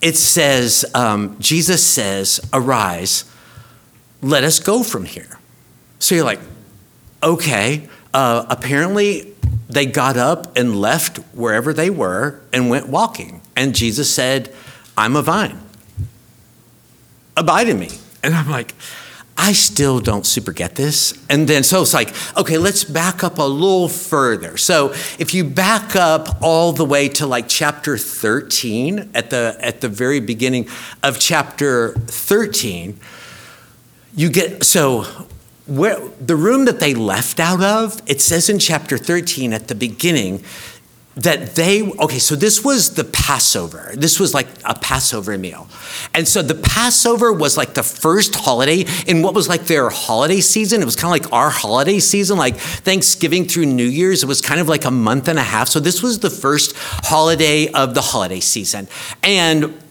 it 0.00 0.16
says, 0.16 0.84
um, 0.94 1.36
Jesus 1.40 1.84
says, 1.84 2.40
Arise, 2.52 3.24
let 4.22 4.44
us 4.44 4.58
go 4.58 4.82
from 4.82 5.04
here. 5.04 5.38
So 5.98 6.14
you're 6.14 6.24
like, 6.24 6.40
okay, 7.22 7.88
uh, 8.14 8.46
apparently 8.48 9.34
they 9.68 9.86
got 9.86 10.16
up 10.16 10.56
and 10.56 10.80
left 10.80 11.18
wherever 11.34 11.72
they 11.72 11.90
were 11.90 12.40
and 12.52 12.70
went 12.70 12.88
walking. 12.88 13.40
And 13.54 13.74
Jesus 13.74 14.12
said, 14.12 14.54
I'm 14.96 15.16
a 15.16 15.22
vine. 15.22 15.58
Abide 17.36 17.68
in 17.68 17.78
me. 17.78 17.90
And 18.22 18.34
I'm 18.34 18.50
like, 18.50 18.74
I 19.42 19.52
still 19.54 20.00
don't 20.00 20.26
super 20.26 20.52
get 20.52 20.76
this. 20.76 21.14
And 21.30 21.48
then, 21.48 21.62
so 21.62 21.80
it's 21.80 21.94
like, 21.94 22.14
okay, 22.36 22.58
let's 22.58 22.84
back 22.84 23.24
up 23.24 23.38
a 23.38 23.42
little 23.42 23.88
further. 23.88 24.58
So 24.58 24.90
if 25.18 25.32
you 25.32 25.44
back 25.44 25.96
up 25.96 26.42
all 26.42 26.72
the 26.74 26.84
way 26.84 27.08
to 27.08 27.26
like 27.26 27.48
chapter 27.48 27.96
13, 27.96 29.12
at 29.14 29.30
the, 29.30 29.56
at 29.58 29.80
the 29.80 29.88
very 29.88 30.20
beginning 30.20 30.68
of 31.02 31.18
chapter 31.18 31.94
13, 31.94 33.00
you 34.14 34.28
get, 34.28 34.62
so 34.62 35.04
where, 35.66 35.98
the 36.20 36.36
room 36.36 36.66
that 36.66 36.78
they 36.78 36.92
left 36.92 37.40
out 37.40 37.62
of, 37.62 38.02
it 38.06 38.20
says 38.20 38.50
in 38.50 38.58
chapter 38.58 38.98
13 38.98 39.54
at 39.54 39.68
the 39.68 39.74
beginning 39.74 40.44
that 41.16 41.56
they 41.56 41.82
okay 41.82 42.18
so 42.18 42.36
this 42.36 42.64
was 42.64 42.94
the 42.94 43.04
passover. 43.04 43.92
This 43.94 44.20
was 44.20 44.32
like 44.32 44.46
a 44.64 44.74
passover 44.74 45.36
meal. 45.36 45.68
And 46.14 46.26
so 46.26 46.40
the 46.40 46.54
passover 46.54 47.32
was 47.32 47.56
like 47.56 47.74
the 47.74 47.82
first 47.82 48.34
holiday 48.34 48.84
in 49.06 49.22
what 49.22 49.34
was 49.34 49.48
like 49.48 49.62
their 49.62 49.90
holiday 49.90 50.40
season. 50.40 50.80
It 50.80 50.84
was 50.84 50.96
kind 50.96 51.14
of 51.14 51.22
like 51.22 51.32
our 51.32 51.50
holiday 51.50 51.98
season 51.98 52.38
like 52.38 52.56
thanksgiving 52.56 53.44
through 53.46 53.66
new 53.66 53.84
year's. 53.84 54.22
It 54.22 54.26
was 54.26 54.40
kind 54.40 54.60
of 54.60 54.68
like 54.68 54.84
a 54.84 54.90
month 54.90 55.26
and 55.26 55.38
a 55.38 55.42
half. 55.42 55.68
So 55.68 55.80
this 55.80 56.02
was 56.02 56.20
the 56.20 56.30
first 56.30 56.74
holiday 56.76 57.70
of 57.72 57.94
the 57.94 58.02
holiday 58.02 58.40
season. 58.40 58.86
And 59.22 59.82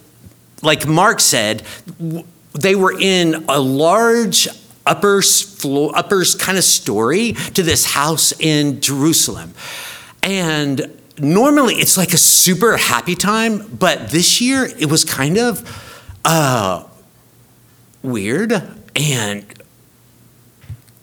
like 0.62 0.88
mark 0.88 1.20
said 1.20 1.64
they 2.54 2.76
were 2.76 2.98
in 2.98 3.46
a 3.50 3.60
large 3.60 4.48
upper 4.86 5.22
floor 5.22 5.92
upper 5.96 6.24
kind 6.40 6.58
of 6.58 6.64
story 6.64 7.34
to 7.34 7.62
this 7.62 7.86
house 7.86 8.32
in 8.40 8.80
jerusalem. 8.82 9.54
And 10.24 10.99
normally 11.22 11.76
it's 11.76 11.98
like 11.98 12.14
a 12.14 12.18
super 12.18 12.78
happy 12.78 13.16
time, 13.16 13.68
but 13.68 14.10
this 14.10 14.42
year 14.42 14.66
it 14.66 14.90
was 14.90 15.04
kind 15.04 15.38
of 15.38 16.18
uh, 16.26 16.84
weird 18.02 18.54
and 18.96 19.46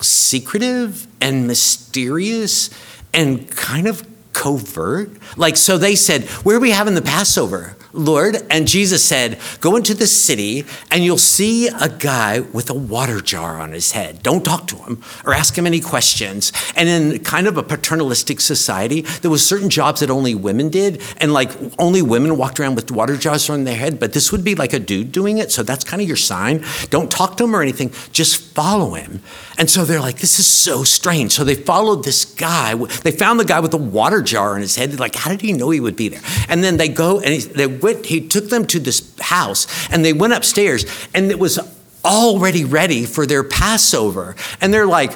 secretive 0.00 1.06
and 1.20 1.46
mysterious 1.46 2.70
and 3.14 3.50
kind 3.50 3.86
of 3.86 4.06
covert. 4.32 5.10
Like, 5.36 5.56
so 5.56 5.78
they 5.78 5.94
said, 5.94 6.24
Where 6.44 6.56
are 6.56 6.60
we 6.60 6.70
having 6.70 6.94
the 6.94 7.02
Passover? 7.02 7.75
Lord? 7.96 8.36
And 8.50 8.68
Jesus 8.68 9.04
said, 9.04 9.38
Go 9.60 9.76
into 9.76 9.94
the 9.94 10.06
city 10.06 10.64
and 10.90 11.02
you'll 11.04 11.18
see 11.18 11.68
a 11.68 11.88
guy 11.88 12.40
with 12.40 12.70
a 12.70 12.74
water 12.74 13.20
jar 13.20 13.60
on 13.60 13.72
his 13.72 13.92
head. 13.92 14.22
Don't 14.22 14.44
talk 14.44 14.66
to 14.68 14.76
him 14.76 15.02
or 15.24 15.32
ask 15.32 15.56
him 15.56 15.66
any 15.66 15.80
questions. 15.80 16.52
And 16.76 16.88
in 16.88 17.24
kind 17.24 17.46
of 17.46 17.56
a 17.56 17.62
paternalistic 17.62 18.40
society, 18.40 19.00
there 19.00 19.30
was 19.30 19.46
certain 19.46 19.70
jobs 19.70 20.00
that 20.00 20.10
only 20.10 20.34
women 20.34 20.68
did. 20.68 21.02
And 21.18 21.32
like 21.32 21.50
only 21.78 22.02
women 22.02 22.36
walked 22.36 22.60
around 22.60 22.74
with 22.74 22.90
water 22.90 23.16
jars 23.16 23.48
on 23.50 23.64
their 23.64 23.76
head. 23.76 23.98
But 23.98 24.12
this 24.12 24.30
would 24.32 24.44
be 24.44 24.54
like 24.54 24.72
a 24.72 24.78
dude 24.78 25.12
doing 25.12 25.38
it. 25.38 25.50
So 25.50 25.62
that's 25.62 25.84
kind 25.84 26.02
of 26.02 26.08
your 26.08 26.16
sign. 26.16 26.64
Don't 26.90 27.10
talk 27.10 27.36
to 27.38 27.44
him 27.44 27.54
or 27.54 27.62
anything. 27.62 27.92
Just 28.12 28.40
follow 28.54 28.94
him. 28.94 29.22
And 29.58 29.70
so 29.70 29.84
they're 29.84 30.00
like, 30.00 30.18
This 30.18 30.38
is 30.38 30.46
so 30.46 30.84
strange. 30.84 31.32
So 31.32 31.44
they 31.44 31.54
followed 31.54 32.04
this 32.04 32.24
guy. 32.24 32.74
They 32.74 33.10
found 33.10 33.40
the 33.40 33.44
guy 33.44 33.60
with 33.60 33.70
the 33.70 33.76
water 33.76 34.22
jar 34.22 34.54
in 34.54 34.62
his 34.62 34.76
head. 34.76 34.90
They're 34.90 34.98
like, 34.98 35.14
How 35.14 35.30
did 35.30 35.40
he 35.40 35.52
know 35.52 35.70
he 35.70 35.80
would 35.80 35.96
be 35.96 36.08
there? 36.08 36.22
And 36.48 36.62
then 36.62 36.76
they 36.76 36.88
go 36.88 37.20
and 37.20 37.34
he, 37.34 37.40
they 37.40 37.66
went, 37.66 38.06
he 38.06 38.26
took 38.26 38.48
them 38.48 38.66
to 38.66 38.78
this 38.78 39.14
house 39.20 39.66
and 39.90 40.04
they 40.04 40.12
went 40.12 40.32
upstairs 40.32 40.84
and 41.14 41.30
it 41.30 41.38
was 41.38 41.58
already 42.04 42.64
ready 42.64 43.04
for 43.04 43.26
their 43.26 43.42
Passover. 43.42 44.36
And 44.60 44.72
they're 44.72 44.86
like, 44.86 45.12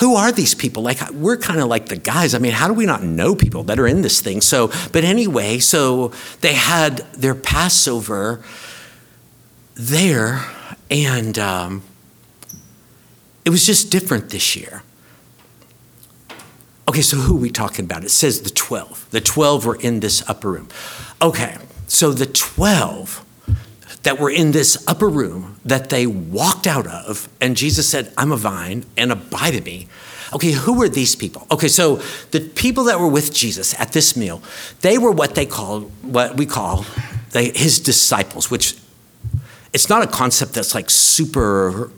who 0.00 0.14
are 0.14 0.32
these 0.32 0.54
people? 0.54 0.82
Like, 0.82 0.98
we're 1.10 1.36
kind 1.36 1.60
of 1.60 1.68
like 1.68 1.86
the 1.86 1.96
guys. 1.96 2.34
I 2.34 2.38
mean, 2.38 2.52
how 2.52 2.68
do 2.68 2.72
we 2.72 2.86
not 2.86 3.02
know 3.02 3.34
people 3.34 3.64
that 3.64 3.78
are 3.78 3.86
in 3.86 4.00
this 4.00 4.22
thing? 4.22 4.40
So, 4.40 4.68
but 4.92 5.04
anyway, 5.04 5.58
so 5.58 6.12
they 6.40 6.54
had 6.54 6.98
their 7.12 7.34
Passover 7.34 8.42
there, 9.74 10.42
and 10.90 11.38
um, 11.38 11.82
it 13.44 13.50
was 13.50 13.66
just 13.66 13.90
different 13.90 14.30
this 14.30 14.56
year. 14.56 14.82
Okay, 16.88 17.02
so 17.02 17.16
who 17.16 17.36
are 17.36 17.40
we 17.40 17.50
talking 17.50 17.84
about? 17.84 18.04
It 18.04 18.10
says 18.10 18.42
the 18.42 18.50
12. 18.50 19.10
The 19.10 19.20
12 19.20 19.64
were 19.64 19.76
in 19.76 20.00
this 20.00 20.28
upper 20.28 20.50
room. 20.50 20.68
Okay, 21.22 21.56
so 21.86 22.12
the 22.12 22.26
12 22.26 23.24
that 24.02 24.18
were 24.18 24.30
in 24.30 24.52
this 24.52 24.82
upper 24.88 25.08
room 25.08 25.60
that 25.64 25.90
they 25.90 26.06
walked 26.06 26.66
out 26.66 26.86
of, 26.86 27.28
and 27.40 27.56
Jesus 27.56 27.88
said, 27.88 28.12
I'm 28.16 28.32
a 28.32 28.36
vine 28.36 28.86
and 28.96 29.12
abide 29.12 29.54
in 29.54 29.64
me. 29.64 29.88
Okay, 30.32 30.52
who 30.52 30.78
were 30.78 30.88
these 30.88 31.14
people? 31.14 31.46
Okay, 31.50 31.68
so 31.68 31.96
the 32.30 32.40
people 32.40 32.84
that 32.84 32.98
were 32.98 33.08
with 33.08 33.34
Jesus 33.34 33.78
at 33.78 33.92
this 33.92 34.16
meal, 34.16 34.42
they 34.80 34.96
were 34.96 35.10
what 35.10 35.34
they 35.34 35.46
call, 35.46 35.82
what 36.02 36.36
we 36.36 36.46
call 36.46 36.84
they, 37.32 37.50
his 37.50 37.78
disciples, 37.78 38.50
which 38.50 38.76
it's 39.72 39.88
not 39.88 40.02
a 40.02 40.06
concept 40.06 40.54
that's 40.54 40.74
like 40.74 40.90
super 40.90 41.90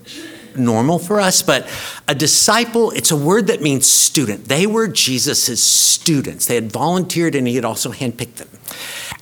normal 0.56 0.98
for 0.98 1.20
us, 1.20 1.42
but 1.42 1.68
a 2.08 2.14
disciple, 2.14 2.90
it's 2.92 3.10
a 3.10 3.16
word 3.16 3.46
that 3.48 3.60
means 3.60 3.86
student. 3.86 4.46
They 4.46 4.66
were 4.66 4.88
Jesus' 4.88 5.62
students. 5.62 6.46
They 6.46 6.54
had 6.54 6.70
volunteered 6.70 7.34
and 7.34 7.46
he 7.46 7.56
had 7.56 7.64
also 7.64 7.92
handpicked 7.92 8.36
them. 8.36 8.48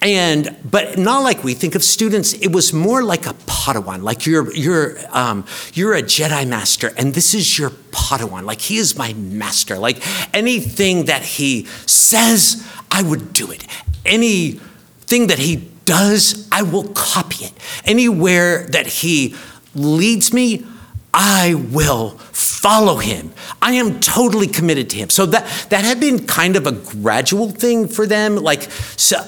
And 0.02 0.56
but 0.64 0.98
not 0.98 1.22
like 1.22 1.44
we 1.44 1.52
think 1.54 1.74
of 1.74 1.82
students. 1.82 2.32
It 2.32 2.52
was 2.52 2.72
more 2.72 3.02
like 3.02 3.26
a 3.26 3.34
Padawan, 3.34 4.02
like 4.02 4.24
you're 4.24 4.50
you're 4.54 4.96
um, 5.10 5.44
you're 5.74 5.94
a 5.94 6.02
Jedi 6.02 6.48
master, 6.48 6.92
and 6.96 7.12
this 7.12 7.34
is 7.34 7.58
your 7.58 7.70
Padawan. 7.70 8.44
Like 8.44 8.62
he 8.62 8.78
is 8.78 8.96
my 8.96 9.12
master. 9.12 9.76
Like 9.76 10.02
anything 10.34 11.04
that 11.04 11.22
he 11.22 11.66
says, 11.84 12.66
I 12.90 13.02
would 13.02 13.34
do 13.34 13.50
it. 13.50 13.66
Anything 14.06 15.26
that 15.26 15.38
he 15.38 15.68
does, 15.84 16.48
I 16.50 16.62
will 16.62 16.88
copy 16.88 17.44
it. 17.44 17.52
Anywhere 17.84 18.66
that 18.68 18.86
he 18.86 19.34
leads 19.74 20.32
me, 20.32 20.64
I 21.12 21.54
will 21.54 22.10
follow 22.10 22.96
him. 22.96 23.32
I 23.60 23.72
am 23.72 24.00
totally 24.00 24.46
committed 24.46 24.90
to 24.90 24.96
him. 24.96 25.10
So 25.10 25.26
that 25.26 25.44
that 25.70 25.84
had 25.84 25.98
been 25.98 26.26
kind 26.26 26.56
of 26.56 26.66
a 26.66 26.72
gradual 26.72 27.50
thing 27.50 27.88
for 27.88 28.06
them. 28.06 28.36
Like 28.36 28.62
so 28.96 29.26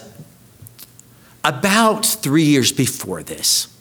about 1.44 2.04
three 2.06 2.44
years 2.44 2.72
before 2.72 3.22
this, 3.22 3.71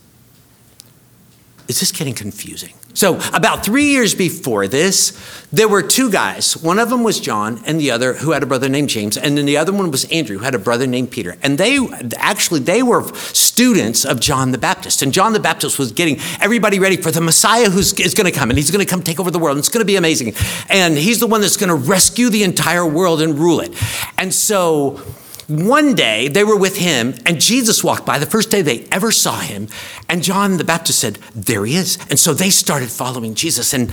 is 1.68 1.80
this 1.80 1.92
getting 1.92 2.14
confusing? 2.14 2.74
So, 2.94 3.20
about 3.34 3.64
three 3.64 3.86
years 3.86 4.14
before 4.14 4.68
this, 4.68 5.18
there 5.52 5.70
were 5.70 5.82
two 5.82 6.12
guys. 6.12 6.58
One 6.58 6.78
of 6.78 6.90
them 6.90 7.04
was 7.04 7.20
John, 7.20 7.62
and 7.66 7.80
the 7.80 7.92
other 7.92 8.14
who 8.14 8.32
had 8.32 8.44
a 8.44 8.46
brother 8.46 8.68
named 8.68 8.90
James, 8.90 9.18
and 9.18 9.38
then 9.38 9.46
the 9.46 9.58
other 9.58 9.72
one 9.72 9.92
was 9.92 10.06
Andrew, 10.12 10.40
who 10.40 10.44
had 10.44 10.56
a 10.56 10.60
brother 10.60 10.86
named 10.86 11.12
Peter. 11.12 11.38
And 11.42 11.58
they 11.58 11.80
actually 12.18 12.60
they 12.60 12.84
were 12.84 13.04
students 13.16 14.04
of 14.04 14.20
John 14.20 14.52
the 14.52 14.58
Baptist. 14.58 15.02
And 15.02 15.14
John 15.14 15.34
the 15.34 15.40
Baptist 15.40 15.80
was 15.80 15.92
getting 15.92 16.20
everybody 16.42 16.80
ready 16.80 16.98
for 16.98 17.12
the 17.12 17.22
Messiah 17.22 17.70
who 17.70 17.80
is 17.80 17.94
going 17.94 18.32
to 18.32 18.38
come, 18.38 18.50
and 18.50 18.58
he's 18.58 18.72
going 18.72 18.86
to 18.86 18.90
come 18.90 19.04
take 19.04 19.20
over 19.20 19.32
the 19.32 19.40
world. 19.40 19.56
And 19.56 19.60
it's 19.60 19.70
going 19.70 19.82
to 19.82 19.86
be 19.86 19.96
amazing. 19.96 20.34
And 20.70 20.98
he's 20.98 21.20
the 21.20 21.28
one 21.28 21.42
that's 21.42 21.58
going 21.58 21.70
to 21.70 21.76
rescue 21.76 22.30
the 22.30 22.44
entire 22.44 22.86
world 22.86 23.22
and 23.22 23.40
rule 23.40 23.62
it. 23.62 23.72
And 24.18 24.34
so 24.34 25.02
one 25.48 25.96
day 25.96 26.28
they 26.28 26.44
were 26.44 26.58
with 26.58 26.78
him, 26.78 27.16
and 27.26 27.40
Jesus 27.40 27.84
walked 27.84 28.06
by, 28.06 28.20
the 28.20 28.26
first 28.26 28.50
day 28.50 28.62
they 28.62 28.86
ever 28.92 29.12
saw 29.12 29.40
him. 29.40 29.68
And 30.10 30.24
John 30.24 30.58
the 30.58 30.64
Baptist 30.64 31.00
said, 31.00 31.16
There 31.36 31.66
he 31.66 31.76
is. 31.76 31.98
And 32.10 32.20
so 32.20 32.34
they 32.34 32.50
started 32.50 32.90
following 32.90 33.36
Jesus, 33.36 33.74
and 33.74 33.92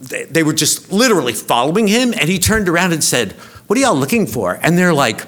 they, 0.00 0.42
were 0.42 0.52
just 0.52 0.92
literally 0.92 1.32
following 1.32 1.88
him. 1.88 2.12
And 2.12 2.28
he 2.28 2.38
turned 2.38 2.68
around 2.68 2.92
and 2.92 3.02
said, 3.02 3.32
What 3.66 3.78
are 3.78 3.82
y'all 3.82 3.96
looking 3.96 4.26
for? 4.26 4.58
And 4.62 4.76
they're 4.76 4.94
like, 4.94 5.24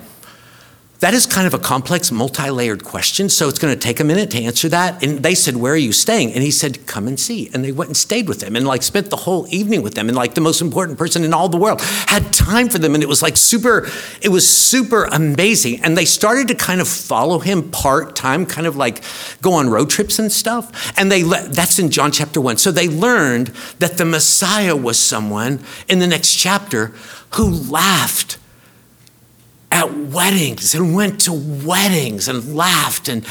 that 1.01 1.13
is 1.13 1.27
kind 1.27 1.47
of 1.47 1.53
a 1.53 1.59
complex, 1.59 2.11
multi 2.11 2.49
layered 2.51 2.83
question. 2.83 3.29
So 3.29 3.49
it's 3.49 3.59
going 3.59 3.75
to 3.75 3.79
take 3.79 4.01
a 4.01 4.05
minute 4.05 4.31
to 4.31 4.43
answer 4.43 4.69
that. 4.71 5.03
And 5.03 5.23
they 5.23 5.35
said, 5.35 5.57
Where 5.57 5.75
are 5.75 5.77
you 5.77 5.93
staying? 5.93 6.33
And 6.33 6.43
he 6.43 6.51
said, 6.51 6.87
Come 6.87 7.07
and 7.07 7.21
see. 7.21 7.51
And 7.53 7.63
they 7.65 7.73
went 7.73 7.89
and 7.89 7.97
stayed 7.97 8.29
with 8.29 8.43
him 8.43 8.57
and 8.57 8.67
like 8.67 8.83
spent 8.83 9.11
the 9.11 9.17
whole 9.17 9.47
evening 9.49 9.83
with 9.83 9.95
them. 9.95 10.09
And 10.09 10.17
like 10.17 10.35
the 10.35 10.41
most 10.41 10.61
important 10.61 10.99
person 10.99 11.23
in 11.23 11.35
all 11.35 11.49
the 11.49 11.59
world 11.59 11.83
had 11.83 12.33
time 12.33 12.69
for 12.69 12.79
them. 12.79 12.95
And 12.95 13.03
it 13.03 13.09
was 13.09 13.23
like 13.23 13.37
super, 13.37 13.89
it 14.23 14.31
was 14.31 14.49
super 14.49 15.05
amazing. 15.05 15.83
And 15.83 15.99
they 15.99 16.07
started 16.07 16.49
to 16.49 16.55
kind 16.55 16.81
of 16.81 16.89
follow 16.89 17.41
him 17.41 17.71
part 17.71 18.17
time, 18.17 18.47
kind 18.47 18.67
of 18.67 18.77
like 18.77 19.03
go 19.43 19.53
on 19.53 19.69
road 19.69 19.91
trips 19.91 20.19
and 20.19 20.33
stuff. 20.33 20.99
And 20.99 21.13
they, 21.13 21.23
that's 21.23 21.79
in 21.79 21.91
John 21.91 22.11
chapter 22.11 22.41
one. 22.41 22.57
So 22.57 22.71
they 22.71 22.89
learned 22.89 23.49
that 23.81 23.99
the 23.99 24.07
Messiah 24.07 24.77
was 24.77 24.99
someone 24.99 25.61
in 25.89 25.99
the 25.99 26.07
next 26.07 26.35
chapter 26.35 26.95
who 27.35 27.51
laughed 27.51 28.39
at 29.71 29.93
weddings 29.93 30.75
and 30.75 30.95
went 30.95 31.21
to 31.23 31.33
weddings 31.33 32.29
and 32.29 32.55
laughed 32.55 33.09
and 33.09 33.27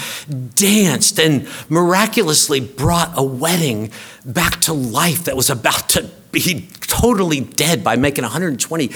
danced 0.56 1.20
and 1.20 1.48
miraculously 1.70 2.60
brought 2.60 3.12
a 3.16 3.24
wedding 3.24 3.92
back 4.26 4.60
to 4.62 4.74
life 4.74 5.24
that 5.26 5.36
was 5.36 5.50
about 5.50 5.90
to 5.90 6.10
be 6.32 6.68
totally 6.82 7.40
dead 7.40 7.84
by 7.84 7.96
making 7.96 8.24
120 8.24 8.92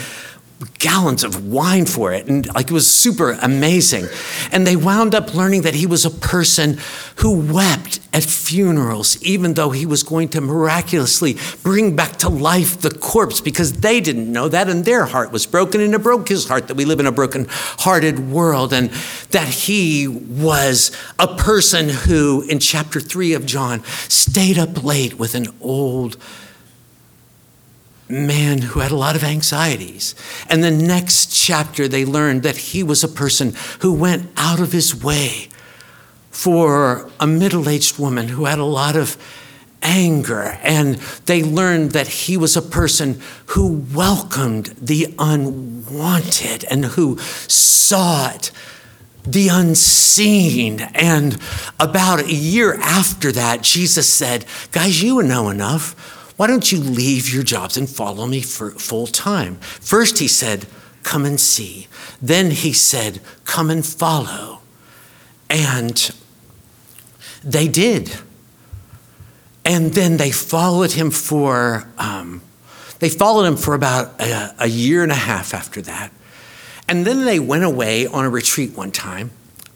gallons 0.78 1.24
of 1.24 1.48
wine 1.48 1.86
for 1.86 2.12
it. 2.12 2.28
And 2.28 2.46
like 2.54 2.68
it 2.68 2.74
was 2.74 2.90
super 2.90 3.32
amazing. 3.42 4.08
And 4.52 4.68
they 4.68 4.76
wound 4.76 5.16
up 5.16 5.34
learning 5.34 5.62
that 5.62 5.74
he 5.74 5.86
was 5.86 6.06
a 6.06 6.10
person 6.10 6.78
who 7.18 7.40
wept 7.54 8.00
at 8.14 8.24
funerals, 8.24 9.22
even 9.24 9.54
though 9.54 9.70
he 9.70 9.86
was 9.86 10.04
going 10.04 10.30
to 10.30 10.42
miraculously 10.42 11.38
bring 11.64 11.96
back 11.96 12.18
to 12.18 12.30
life 12.30 12.82
the 12.82 12.92
corpse 12.92 13.40
because 13.40 13.74
they 13.74 14.02
didn't 14.02 14.32
know 14.32 14.50
that 14.50 14.68
and 14.68 14.84
their 14.84 15.06
heart 15.06 15.32
was 15.32 15.46
broken 15.46 15.80
and 15.80 15.94
it 15.94 16.04
broke 16.04 16.28
his 16.28 16.48
heart 16.48 16.68
that 16.68 16.76
we 16.76 16.86
live 16.86 17.00
in 17.00 17.06
a 17.06 17.12
broken 17.12 17.46
hearted 17.50 18.20
world. 18.32 18.74
And 18.74 18.90
that 19.32 19.48
he 19.48 20.08
was 20.08 20.92
a 21.18 21.28
person 21.36 21.90
who, 21.90 22.42
in 22.50 22.60
chapter 22.60 23.00
three 23.00 23.34
of 23.34 23.46
John, 23.46 23.84
stayed 24.10 24.58
up 24.58 24.84
late 24.84 25.18
with 25.18 25.36
an 25.36 25.48
old 25.62 26.18
man 28.10 28.60
who 28.60 28.80
had 28.80 28.92
a 28.92 28.96
lot 28.96 29.16
of 29.16 29.24
anxieties. 29.24 30.16
And 30.50 30.64
the 30.64 30.72
next 30.72 31.28
chapter, 31.28 31.88
they 31.88 32.06
learned 32.06 32.44
that 32.44 32.58
he 32.58 32.84
was 32.84 33.04
a 33.04 33.08
person 33.08 33.56
who 33.80 33.94
went 33.94 34.30
out 34.36 34.60
of 34.60 34.72
his 34.72 34.96
way 34.96 35.50
for 36.32 37.10
a 37.20 37.28
middle 37.28 37.70
aged 37.70 38.00
woman 38.00 38.30
who 38.30 38.46
had 38.46 38.60
a 38.60 38.66
lot 38.66 38.96
of 38.96 39.18
anger. 39.82 40.58
And 40.64 40.96
they 41.26 41.44
learned 41.44 41.92
that 41.92 42.08
he 42.08 42.36
was 42.36 42.58
a 42.58 42.62
person 42.62 43.22
who 43.48 43.86
welcomed 43.94 44.68
the 44.82 45.14
unwanted 45.20 46.66
and 46.66 46.86
who 46.86 47.18
sought 47.20 48.52
the 49.24 49.50
unseen. 49.50 50.80
And 50.96 51.38
about 51.80 52.22
a 52.22 52.34
year 52.34 52.76
after 52.76 53.32
that, 53.34 53.62
Jesus 53.62 54.12
said, 54.12 54.46
Guys, 54.72 55.04
you 55.04 55.22
know 55.22 55.50
enough 55.50 56.19
why 56.40 56.48
don't 56.48 56.72
you 56.72 56.80
leave 56.80 57.30
your 57.34 57.44
jobs 57.44 57.76
and 57.76 57.90
follow 57.90 58.26
me 58.26 58.40
for 58.40 58.72
full 58.72 59.08
time? 59.08 59.58
First, 59.58 60.20
he 60.20 60.30
said, 60.30 60.68
Come 61.04 61.26
and 61.26 61.38
see. 61.38 61.88
Then 62.22 62.52
he 62.52 62.72
said, 62.72 63.20
Come 63.44 63.70
and 63.70 63.86
follow. 63.86 64.62
And 65.50 66.12
they 67.44 67.68
did. 67.68 68.14
And 69.66 69.92
then 69.92 70.16
they 70.16 70.32
followed 70.32 70.94
him 70.94 71.12
for, 71.12 71.90
um, 71.98 72.42
they 73.00 73.10
followed 73.10 73.44
him 73.44 73.58
for 73.58 73.74
about 73.74 74.22
a, 74.22 74.56
a 74.60 74.68
year 74.68 75.04
and 75.04 75.12
a 75.12 75.16
half 75.16 75.54
after 75.54 75.82
that. 75.82 76.10
And 76.88 77.06
then 77.06 77.26
they 77.26 77.42
went 77.42 77.66
away 77.66 78.08
on 78.08 78.24
a 78.24 78.30
retreat 78.30 78.78
one 78.78 78.92
time. 78.92 79.32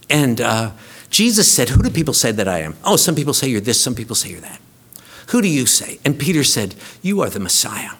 And 0.10 0.40
uh, 0.40 0.72
Jesus 1.10 1.52
said, 1.52 1.68
Who 1.68 1.84
do 1.84 1.90
people 1.90 2.14
say 2.14 2.32
that 2.32 2.48
I 2.48 2.60
am? 2.60 2.78
Oh, 2.86 2.96
some 2.96 3.16
people 3.16 3.34
say 3.34 3.50
you're 3.50 3.60
this, 3.60 3.82
some 3.82 3.96
people 3.96 4.16
say 4.16 4.30
you're 4.30 4.40
that. 4.40 4.62
Who 5.28 5.42
do 5.42 5.48
you 5.48 5.66
say? 5.66 6.00
And 6.06 6.20
Peter 6.20 6.44
said, 6.44 6.76
You 7.02 7.22
are 7.22 7.30
the 7.30 7.40
Messiah. 7.40 7.92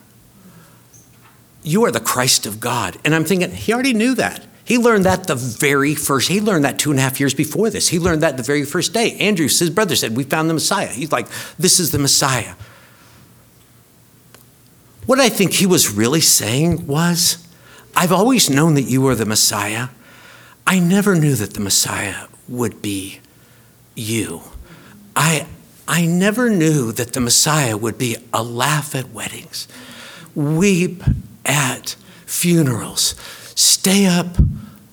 You 1.64 1.86
are 1.86 1.92
the 1.92 2.00
Christ 2.00 2.46
of 2.46 2.60
God. 2.60 2.98
And 3.06 3.16
I'm 3.16 3.24
thinking, 3.24 3.52
he 3.52 3.74
already 3.74 3.94
knew 3.94 4.16
that. 4.16 4.46
He 4.66 4.78
learned 4.78 5.06
that 5.06 5.28
the 5.28 5.36
very 5.36 5.94
first, 5.96 6.30
he 6.30 6.40
learned 6.40 6.64
that 6.66 6.80
two 6.80 6.92
and 6.92 7.00
a 7.00 7.04
half 7.04 7.20
years 7.20 7.34
before 7.34 7.70
this. 7.70 7.90
He 7.90 8.00
learned 8.00 8.24
that 8.24 8.38
the 8.38 8.44
very 8.44 8.64
first 8.64 8.94
day. 8.94 9.18
Andrew, 9.18 9.48
his 9.48 9.70
brother, 9.70 9.96
said, 9.96 10.16
We 10.16 10.24
found 10.24 10.50
the 10.50 10.54
Messiah. 10.54 10.88
He's 10.88 11.12
like, 11.12 11.28
This 11.58 11.80
is 11.80 11.92
the 11.92 12.00
Messiah. 12.00 12.56
What 15.06 15.20
I 15.20 15.28
think 15.30 15.54
he 15.54 15.66
was 15.66 15.92
really 15.92 16.22
saying 16.22 16.88
was, 16.88 17.46
I've 17.96 18.12
always 18.12 18.50
known 18.50 18.76
that 18.76 18.84
you 18.84 19.02
were 19.02 19.16
the 19.16 19.26
Messiah. 19.26 19.90
I 20.66 20.80
never 20.80 21.16
knew 21.16 21.36
that 21.36 21.54
the 21.54 21.60
Messiah 21.60 22.28
would 22.48 22.82
be 22.82 23.20
you. 23.96 24.42
I, 25.16 25.46
I 25.88 26.06
never 26.06 26.50
knew 26.50 26.92
that 26.94 27.14
the 27.14 27.20
Messiah 27.20 27.76
would 27.76 27.98
be 27.98 28.16
a 28.32 28.42
laugh 28.42 28.96
at 28.96 29.12
weddings, 29.12 29.68
weep 30.34 31.04
at 31.46 31.96
funerals, 32.26 33.16
stay 33.56 34.06
up 34.06 34.38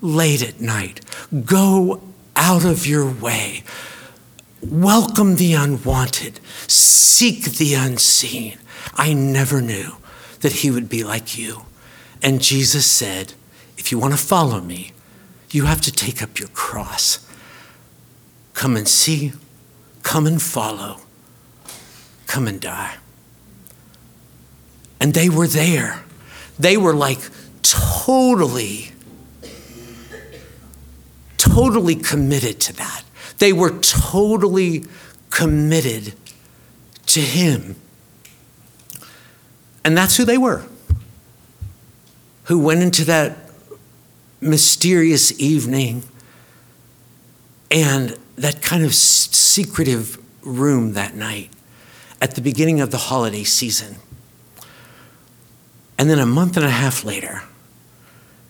late 0.00 0.42
at 0.42 0.60
night, 0.60 1.00
go 1.44 2.02
out 2.34 2.64
of 2.64 2.86
your 2.86 3.08
way, 3.10 3.62
welcome 4.62 5.36
the 5.36 5.54
unwanted, 5.54 6.40
seek 6.66 7.44
the 7.44 7.74
unseen. 7.74 8.58
I 8.94 9.12
never 9.12 9.60
knew 9.60 9.96
that 10.40 10.52
he 10.52 10.70
would 10.70 10.88
be 10.88 11.04
like 11.04 11.38
you. 11.38 11.62
And 12.22 12.42
Jesus 12.42 12.86
said, 12.86 13.34
If 13.78 13.92
you 13.92 13.98
want 13.98 14.14
to 14.14 14.18
follow 14.18 14.60
me, 14.60 14.92
you 15.50 15.64
have 15.64 15.80
to 15.82 15.92
take 15.92 16.22
up 16.22 16.38
your 16.38 16.48
cross. 16.48 17.26
Come 18.54 18.76
and 18.76 18.86
see, 18.86 19.32
come 20.10 20.26
and 20.26 20.42
follow, 20.42 20.96
come 22.26 22.48
and 22.48 22.60
die. 22.60 22.96
And 24.98 25.14
they 25.14 25.28
were 25.28 25.46
there. 25.46 26.02
They 26.58 26.76
were 26.76 26.94
like 26.94 27.20
totally, 27.62 28.90
totally 31.38 31.94
committed 31.94 32.58
to 32.58 32.72
that. 32.72 33.04
They 33.38 33.52
were 33.52 33.78
totally 33.78 34.84
committed 35.30 36.14
to 37.06 37.20
Him. 37.20 37.76
And 39.84 39.96
that's 39.96 40.16
who 40.16 40.24
they 40.24 40.38
were, 40.38 40.66
who 42.46 42.58
went 42.58 42.82
into 42.82 43.04
that 43.04 43.36
mysterious 44.40 45.38
evening 45.40 46.02
and 47.70 48.18
that 48.40 48.62
kind 48.62 48.82
of 48.84 48.94
secretive 48.94 50.18
room 50.42 50.94
that 50.94 51.14
night 51.14 51.50
at 52.22 52.34
the 52.34 52.40
beginning 52.40 52.80
of 52.80 52.90
the 52.90 52.96
holiday 52.96 53.44
season. 53.44 53.96
And 55.98 56.08
then 56.08 56.18
a 56.18 56.26
month 56.26 56.56
and 56.56 56.64
a 56.64 56.70
half 56.70 57.04
later, 57.04 57.42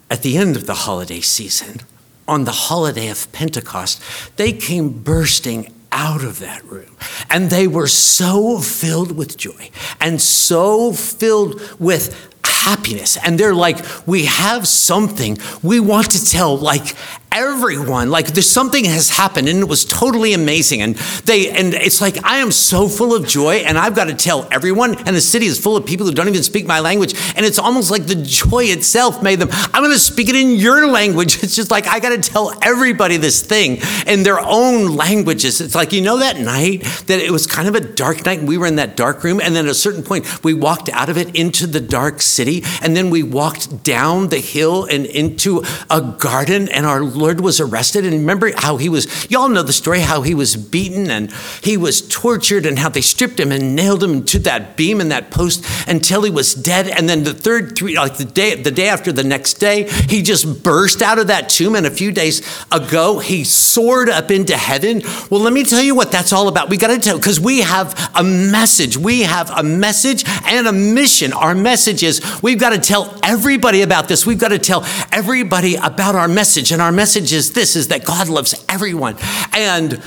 at 0.09 0.23
the 0.23 0.37
end 0.37 0.56
of 0.56 0.66
the 0.66 0.75
holiday 0.75 1.20
season, 1.20 1.80
on 2.28 2.44
the 2.44 2.52
holiday 2.52 3.09
of 3.09 3.30
Pentecost, 3.32 4.00
they 4.37 4.52
came 4.52 5.02
bursting 5.02 5.75
out 5.90 6.23
of 6.23 6.38
that 6.38 6.64
room. 6.64 6.97
And 7.28 7.50
they 7.50 7.66
were 7.66 7.88
so 7.88 8.59
filled 8.59 9.16
with 9.16 9.37
joy 9.37 9.70
and 10.00 10.20
so 10.20 10.92
filled 10.92 11.61
with 11.80 12.30
happiness. 12.44 13.16
And 13.16 13.38
they're 13.38 13.54
like, 13.54 13.78
we 14.06 14.26
have 14.26 14.68
something 14.68 15.38
we 15.62 15.80
want 15.80 16.11
to 16.12 16.25
tell, 16.25 16.56
like, 16.56 16.94
everyone. 17.33 18.11
Like 18.11 18.29
there's 18.29 18.51
something 18.51 18.85
has 18.87 19.09
happened 19.09 19.49
and 19.49 19.61
it 19.61 19.69
was 19.69 19.85
totally 19.85 20.33
amazing. 20.33 20.83
And 20.83 20.97
they 21.25 21.51
and 21.51 21.75
it's 21.75 22.01
like 22.01 22.25
i 22.25 22.37
am 22.37 22.51
so 22.51 22.89
full 22.89 23.15
of 23.15 23.27
joy 23.27 23.57
and 23.57 23.79
i've 23.79 23.95
got 23.95 24.05
to 24.05 24.15
tell 24.15 24.49
everyone. 24.51 24.97
And 25.07 25.15
the 25.15 25.21
city 25.21 25.47
is 25.47 25.59
full 25.59 25.77
of 25.77 25.87
people 25.87 26.07
who 26.07 26.13
don't 26.13 26.29
even 26.29 26.43
speak 26.43 26.67
my 26.67 26.81
language. 26.81 27.15
And 27.37 27.47
it's 27.47 27.59
almost 27.59 27.91
like 27.91 28.07
the 28.07 28.17
joy 28.17 28.65
itself 28.65 29.23
made 29.23 29.39
them 29.39 29.49
i'm 29.53 29.83
going 29.83 29.93
to 29.93 29.99
speak 29.99 30.29
it 30.29 30.37
in 30.37 30.57
your 30.57 30.87
language. 30.89 31.39
It's 31.51 31.57
just 31.57 31.71
like 31.71 31.87
i 31.87 32.01
got 32.01 32.11
to 32.11 32.31
tell 32.31 32.53
everybody 32.63 33.17
this 33.17 33.43
thing 33.43 33.79
in 34.07 34.23
their 34.23 34.41
own 34.41 34.97
languages. 34.97 35.61
It's 35.61 35.75
like 35.75 35.93
you 35.93 36.03
know 36.03 36.19
that 36.19 36.39
night 36.39 36.83
that 37.07 37.21
it 37.21 37.31
was 37.31 37.47
kind 37.47 37.69
of 37.69 37.75
a 37.75 37.81
dark 37.81 38.25
night 38.27 38.41
and 38.41 38.49
we 38.49 38.59
were 38.59 38.67
in 38.67 38.77
that 38.77 38.97
dark 38.97 39.23
room. 39.25 39.41
And 39.41 39.55
then 39.55 39.67
at 39.67 39.71
a 39.71 39.75
certain 39.75 40.03
point 40.03 40.45
we 40.45 40.55
walked 40.55 40.89
out 40.91 41.09
of 41.09 41.17
it 41.17 41.35
into 41.35 41.67
the 41.67 41.81
dark 41.81 42.21
city. 42.23 42.63
And 42.83 42.97
then 42.97 43.11
we 43.11 43.23
walked 43.23 43.83
down 43.83 44.29
the 44.29 44.38
hill 44.38 44.85
and 44.85 45.07
into 45.07 45.62
a 45.88 46.01
garden. 46.01 46.69
And 46.69 46.87
our 46.87 47.03
Lord 47.03 47.30
was 47.38 47.61
arrested. 47.61 48.07
And 48.07 48.14
remember 48.14 48.51
how 48.57 48.79
he 48.79 48.88
was, 48.88 49.31
y'all 49.31 49.51
know 49.51 49.62
the 49.62 49.75
story, 49.75 50.01
how 50.01 50.23
he 50.23 50.35
was 50.35 50.57
beaten 50.57 51.11
and 51.11 51.31
he 51.62 51.77
was 51.77 52.01
tortured 52.09 52.64
and 52.64 52.79
how 52.79 52.88
they 52.88 53.03
stripped 53.03 53.38
him 53.38 53.53
and 53.53 53.77
nailed 53.77 54.03
him 54.03 54.25
to 54.25 54.38
that 54.38 54.77
beam 54.77 55.01
and 55.01 55.12
that 55.12 55.31
post 55.31 55.64
until 55.87 56.23
he 56.23 56.31
was 56.31 56.55
dead. 56.55 56.88
And 56.88 57.09
then 57.09 57.25
the 57.25 57.35
third 57.35 57.77
three, 57.77 57.97
like 57.97 58.16
the 58.16 58.25
day, 58.25 58.55
the 58.55 58.71
day 58.71 58.88
after 58.88 59.12
the 59.12 59.23
next 59.23 59.55
day, 59.55 59.88
he 60.09 60.23
just 60.23 60.64
burst 60.64 61.03
out 61.03 61.19
of 61.19 61.27
that 61.27 61.51
tomb. 61.51 61.75
And 61.75 61.87
a 61.87 61.90
few 61.90 62.11
days 62.11 62.40
ago, 62.73 63.19
he 63.19 63.45
soared 63.45 64.09
up 64.09 64.31
into 64.31 64.57
heaven. 64.57 65.03
Well, 65.31 65.40
let 65.40 65.53
me 65.53 65.64
tell 65.64 65.83
you 65.83 65.95
what 65.95 66.11
that's 66.11 66.33
all 66.33 66.49
about. 66.49 66.71
We 66.71 66.79
got 66.79 66.88
to 66.88 66.99
tell, 66.99 67.19
because 67.19 67.38
we 67.38 67.61
have 67.61 68.11
a 68.14 68.25
message. 68.25 68.97
We 68.97 69.21
have 69.23 69.51
a 69.51 69.62
message 69.62 70.25
and 70.47 70.66
a 70.66 70.73
mission. 70.73 71.33
Our 71.33 71.55
message 71.55 72.03
is 72.03 72.23
we've 72.43 72.59
got 72.59 72.71
to 72.71 72.79
tell 72.79 73.19
everybody 73.23 73.83
about 73.83 74.09
this. 74.09 74.25
We've 74.25 74.38
got 74.38 74.49
to 74.49 74.59
tell 74.59 74.85
everybody 75.12 75.75
about 75.75 76.14
our 76.14 76.29
message. 76.29 76.73
And 76.73 76.81
our 76.81 76.93
message 76.93 77.10
message 77.11 77.33
is 77.33 77.55
this 77.55 77.75
is 77.75 77.88
that 77.88 78.05
God 78.05 78.29
loves 78.29 78.64
everyone. 78.68 79.16
And 79.53 80.01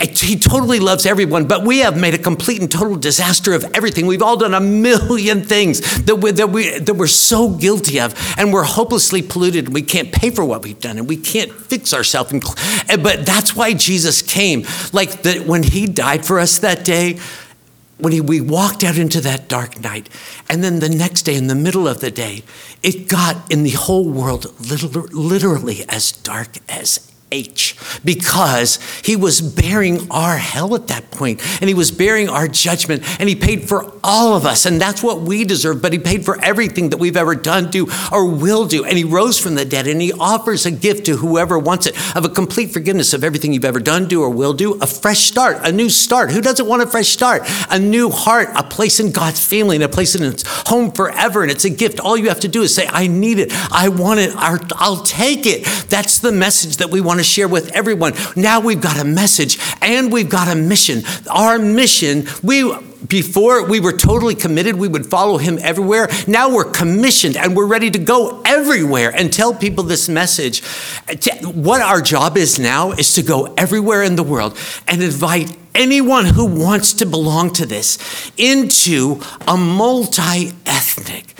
he 0.00 0.36
totally 0.36 0.80
loves 0.80 1.06
everyone, 1.06 1.46
but 1.46 1.64
we 1.64 1.78
have 1.78 1.96
made 1.96 2.14
a 2.14 2.18
complete 2.18 2.60
and 2.60 2.70
total 2.70 2.96
disaster 2.96 3.54
of 3.54 3.64
everything. 3.74 4.06
We've 4.06 4.22
all 4.22 4.36
done 4.36 4.54
a 4.54 4.60
million 4.60 5.42
things 5.42 6.02
that, 6.06 6.16
we, 6.16 6.32
that, 6.32 6.50
we, 6.50 6.78
that 6.80 6.94
we're 6.94 7.06
so 7.06 7.50
guilty 7.50 8.00
of, 8.00 8.14
and 8.36 8.52
we're 8.52 8.64
hopelessly 8.64 9.22
polluted. 9.22 9.66
and 9.66 9.74
We 9.74 9.82
can't 9.82 10.10
pay 10.10 10.30
for 10.30 10.44
what 10.44 10.64
we've 10.64 10.78
done, 10.78 10.98
and 10.98 11.08
we 11.08 11.16
can't 11.16 11.52
fix 11.52 11.94
ourselves. 11.94 12.32
But 12.32 13.26
that's 13.26 13.54
why 13.54 13.72
Jesus 13.72 14.20
came. 14.20 14.64
Like 14.92 15.22
that 15.22 15.46
when 15.46 15.62
he 15.62 15.86
died 15.86 16.24
for 16.24 16.40
us 16.40 16.58
that 16.58 16.84
day, 16.84 17.20
when 18.02 18.12
he, 18.12 18.20
we 18.20 18.40
walked 18.40 18.84
out 18.84 18.96
into 18.96 19.20
that 19.22 19.48
dark 19.48 19.80
night, 19.80 20.08
and 20.48 20.62
then 20.62 20.80
the 20.80 20.88
next 20.88 21.22
day, 21.22 21.36
in 21.36 21.46
the 21.46 21.54
middle 21.54 21.86
of 21.88 22.00
the 22.00 22.10
day, 22.10 22.42
it 22.82 23.08
got 23.08 23.50
in 23.52 23.62
the 23.62 23.70
whole 23.70 24.08
world 24.08 24.54
literally 25.12 25.84
as 25.88 26.12
dark 26.12 26.58
as 26.68 27.09
H 27.32 27.76
because 28.04 28.78
he 29.04 29.16
was 29.16 29.40
bearing 29.40 30.10
our 30.10 30.36
hell 30.36 30.74
at 30.74 30.88
that 30.88 31.10
point 31.10 31.40
and 31.60 31.68
he 31.68 31.74
was 31.74 31.90
bearing 31.90 32.28
our 32.28 32.48
judgment 32.48 33.02
and 33.20 33.28
he 33.28 33.36
paid 33.36 33.68
for 33.68 33.92
all 34.02 34.34
of 34.34 34.44
us 34.44 34.66
and 34.66 34.80
that's 34.80 35.02
what 35.02 35.20
we 35.22 35.44
deserve 35.44 35.80
but 35.80 35.92
he 35.92 35.98
paid 35.98 36.24
for 36.24 36.42
everything 36.42 36.90
that 36.90 36.98
we've 36.98 37.16
ever 37.16 37.34
done 37.34 37.70
do 37.70 37.88
or 38.12 38.26
will 38.26 38.66
do 38.66 38.84
and 38.84 38.98
he 38.98 39.04
rose 39.04 39.38
from 39.38 39.54
the 39.54 39.64
dead 39.64 39.86
and 39.86 40.00
he 40.00 40.12
offers 40.12 40.66
a 40.66 40.70
gift 40.70 41.06
to 41.06 41.16
whoever 41.16 41.58
wants 41.58 41.86
it 41.86 41.94
of 42.16 42.24
a 42.24 42.28
complete 42.28 42.72
forgiveness 42.72 43.12
of 43.12 43.22
everything 43.22 43.52
you've 43.52 43.64
ever 43.64 43.80
done 43.80 44.08
do 44.08 44.22
or 44.22 44.30
will 44.30 44.52
do 44.52 44.74
a 44.80 44.86
fresh 44.86 45.20
start 45.20 45.60
a 45.64 45.72
new 45.72 45.88
start. 45.88 46.32
Who 46.32 46.40
doesn't 46.40 46.66
want 46.66 46.82
a 46.82 46.86
fresh 46.86 47.08
start? 47.08 47.42
A 47.70 47.78
new 47.78 48.10
heart 48.10 48.48
a 48.54 48.62
place 48.62 49.00
in 49.00 49.12
God's 49.12 49.44
family 49.44 49.76
and 49.76 49.84
a 49.84 49.88
place 49.88 50.14
in 50.14 50.22
its 50.22 50.44
home 50.68 50.90
forever 50.92 51.42
and 51.42 51.50
it's 51.50 51.64
a 51.64 51.70
gift. 51.70 52.00
All 52.00 52.16
you 52.16 52.28
have 52.28 52.40
to 52.40 52.48
do 52.48 52.62
is 52.62 52.74
say 52.74 52.86
I 52.88 53.06
need 53.06 53.38
it. 53.38 53.50
I 53.72 53.88
want 53.88 54.20
it. 54.20 54.34
I'll 54.36 55.02
take 55.02 55.46
it. 55.46 55.64
That's 55.88 56.18
the 56.18 56.32
message 56.32 56.78
that 56.78 56.90
we 56.90 57.00
want 57.00 57.19
to 57.20 57.28
share 57.28 57.48
with 57.48 57.70
everyone. 57.72 58.14
Now 58.36 58.60
we've 58.60 58.80
got 58.80 58.98
a 58.98 59.04
message 59.04 59.58
and 59.80 60.12
we've 60.12 60.28
got 60.28 60.48
a 60.48 60.54
mission. 60.54 61.02
Our 61.28 61.58
mission, 61.58 62.26
we 62.42 62.72
before 63.06 63.64
we 63.64 63.80
were 63.80 63.96
totally 63.96 64.34
committed, 64.34 64.76
we 64.76 64.88
would 64.88 65.06
follow 65.06 65.38
him 65.38 65.58
everywhere. 65.60 66.08
Now 66.26 66.54
we're 66.54 66.70
commissioned 66.70 67.36
and 67.36 67.56
we're 67.56 67.66
ready 67.66 67.90
to 67.90 67.98
go 67.98 68.42
everywhere 68.44 69.10
and 69.14 69.32
tell 69.32 69.54
people 69.54 69.84
this 69.84 70.08
message. 70.08 70.62
What 71.42 71.80
our 71.80 72.00
job 72.00 72.36
is 72.36 72.58
now 72.58 72.92
is 72.92 73.14
to 73.14 73.22
go 73.22 73.54
everywhere 73.56 74.02
in 74.02 74.16
the 74.16 74.22
world 74.22 74.56
and 74.86 75.02
invite 75.02 75.56
anyone 75.74 76.26
who 76.26 76.44
wants 76.44 76.92
to 76.94 77.06
belong 77.06 77.52
to 77.54 77.66
this 77.66 77.98
into 78.36 79.20
a 79.46 79.56
multi 79.56 80.52
ethnic, 80.66 81.34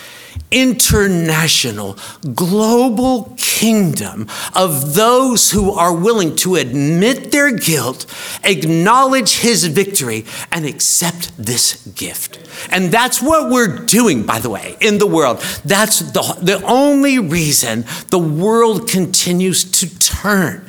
international, 0.50 1.96
global 2.34 3.34
kingdom 3.36 4.26
of 4.54 4.94
those 4.94 5.50
who 5.50 5.72
are 5.72 5.94
willing 5.94 6.34
to 6.36 6.56
admit 6.56 7.32
their 7.32 7.52
guilt, 7.52 8.06
acknowledge 8.44 9.38
his 9.38 9.66
victory, 9.66 10.24
and 10.50 10.66
accept 10.66 11.36
this 11.36 11.86
gift. 11.88 12.38
And 12.70 12.90
that's 12.90 13.22
what 13.22 13.50
we're 13.50 13.84
doing, 13.84 14.24
by 14.24 14.40
the 14.40 14.50
way, 14.50 14.76
in 14.80 14.98
the 14.98 15.06
world. 15.06 15.38
That's 15.64 16.00
the, 16.00 16.38
the 16.42 16.62
only 16.64 17.18
reason 17.18 17.84
the 18.08 18.18
world 18.18 18.88
continues 18.88 19.64
to 19.80 19.98
turn 19.98 20.66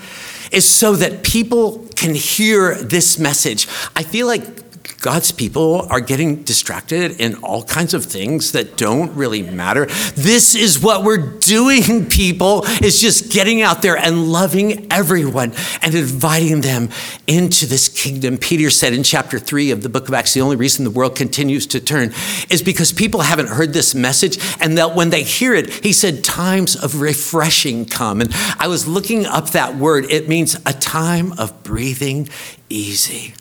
is 0.51 0.67
so 0.67 0.95
that 0.95 1.23
people 1.23 1.87
can 1.95 2.13
hear 2.13 2.75
this 2.75 3.17
message. 3.17 3.67
I 3.95 4.03
feel 4.03 4.27
like 4.27 4.60
God's 5.01 5.31
people 5.31 5.87
are 5.89 5.99
getting 5.99 6.43
distracted 6.43 7.19
in 7.19 7.35
all 7.37 7.63
kinds 7.63 7.95
of 7.95 8.05
things 8.05 8.51
that 8.51 8.77
don't 8.77 9.11
really 9.15 9.41
matter. 9.41 9.87
This 10.15 10.53
is 10.53 10.79
what 10.79 11.03
we're 11.03 11.39
doing, 11.39 12.05
people, 12.05 12.65
is 12.83 13.01
just 13.01 13.31
getting 13.31 13.63
out 13.63 13.81
there 13.81 13.97
and 13.97 14.31
loving 14.31 14.91
everyone 14.91 15.53
and 15.81 15.95
inviting 15.95 16.61
them 16.61 16.89
into 17.25 17.65
this 17.65 17.89
kingdom. 17.89 18.37
Peter 18.37 18.69
said 18.69 18.93
in 18.93 19.01
chapter 19.01 19.39
3 19.39 19.71
of 19.71 19.81
the 19.81 19.89
book 19.89 20.07
of 20.07 20.13
Acts, 20.13 20.35
the 20.35 20.41
only 20.41 20.55
reason 20.55 20.85
the 20.85 20.91
world 20.91 21.15
continues 21.15 21.65
to 21.67 21.79
turn 21.79 22.13
is 22.51 22.61
because 22.61 22.93
people 22.93 23.21
haven't 23.21 23.47
heard 23.47 23.73
this 23.73 23.95
message 23.95 24.37
and 24.61 24.77
that 24.77 24.95
when 24.95 25.09
they 25.09 25.23
hear 25.23 25.55
it, 25.55 25.69
he 25.83 25.93
said, 25.93 26.23
times 26.23 26.75
of 26.75 27.01
refreshing 27.01 27.85
come. 27.85 28.21
And 28.21 28.29
I 28.59 28.67
was 28.67 28.87
looking 28.87 29.25
up 29.25 29.49
that 29.49 29.75
word. 29.75 30.05
It 30.11 30.29
means 30.29 30.55
a 30.65 30.73
time 30.73 31.33
of 31.39 31.63
breathing 31.63 32.29
easy. 32.69 33.33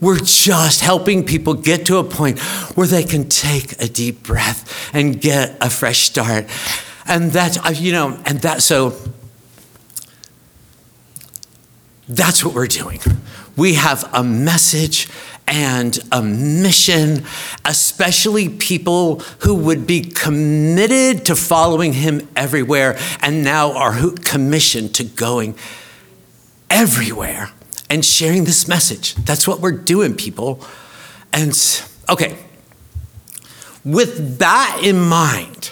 We're 0.00 0.20
just 0.20 0.80
helping 0.80 1.24
people 1.24 1.54
get 1.54 1.86
to 1.86 1.96
a 1.98 2.04
point 2.04 2.38
where 2.76 2.86
they 2.86 3.02
can 3.02 3.28
take 3.28 3.80
a 3.82 3.88
deep 3.88 4.22
breath 4.22 4.94
and 4.94 5.20
get 5.20 5.56
a 5.60 5.70
fresh 5.70 6.00
start. 6.00 6.46
And 7.06 7.32
that's, 7.32 7.58
uh, 7.58 7.74
you 7.74 7.92
know, 7.92 8.20
and 8.24 8.40
that, 8.42 8.62
so 8.62 8.96
that's 12.08 12.44
what 12.44 12.54
we're 12.54 12.68
doing. 12.68 13.00
We 13.56 13.74
have 13.74 14.08
a 14.14 14.22
message 14.22 15.08
and 15.48 15.98
a 16.12 16.22
mission, 16.22 17.24
especially 17.64 18.48
people 18.50 19.20
who 19.40 19.54
would 19.54 19.86
be 19.86 20.02
committed 20.02 21.24
to 21.26 21.34
following 21.34 21.94
him 21.94 22.28
everywhere 22.36 22.98
and 23.20 23.42
now 23.42 23.72
are 23.72 24.10
commissioned 24.24 24.94
to 24.96 25.04
going 25.04 25.56
everywhere 26.70 27.50
and 27.90 28.04
sharing 28.04 28.44
this 28.44 28.68
message. 28.68 29.14
That's 29.14 29.46
what 29.48 29.60
we're 29.60 29.72
doing, 29.72 30.14
people. 30.14 30.60
And 31.32 31.52
okay, 32.08 32.36
with 33.84 34.38
that 34.38 34.80
in 34.82 35.00
mind, 35.00 35.70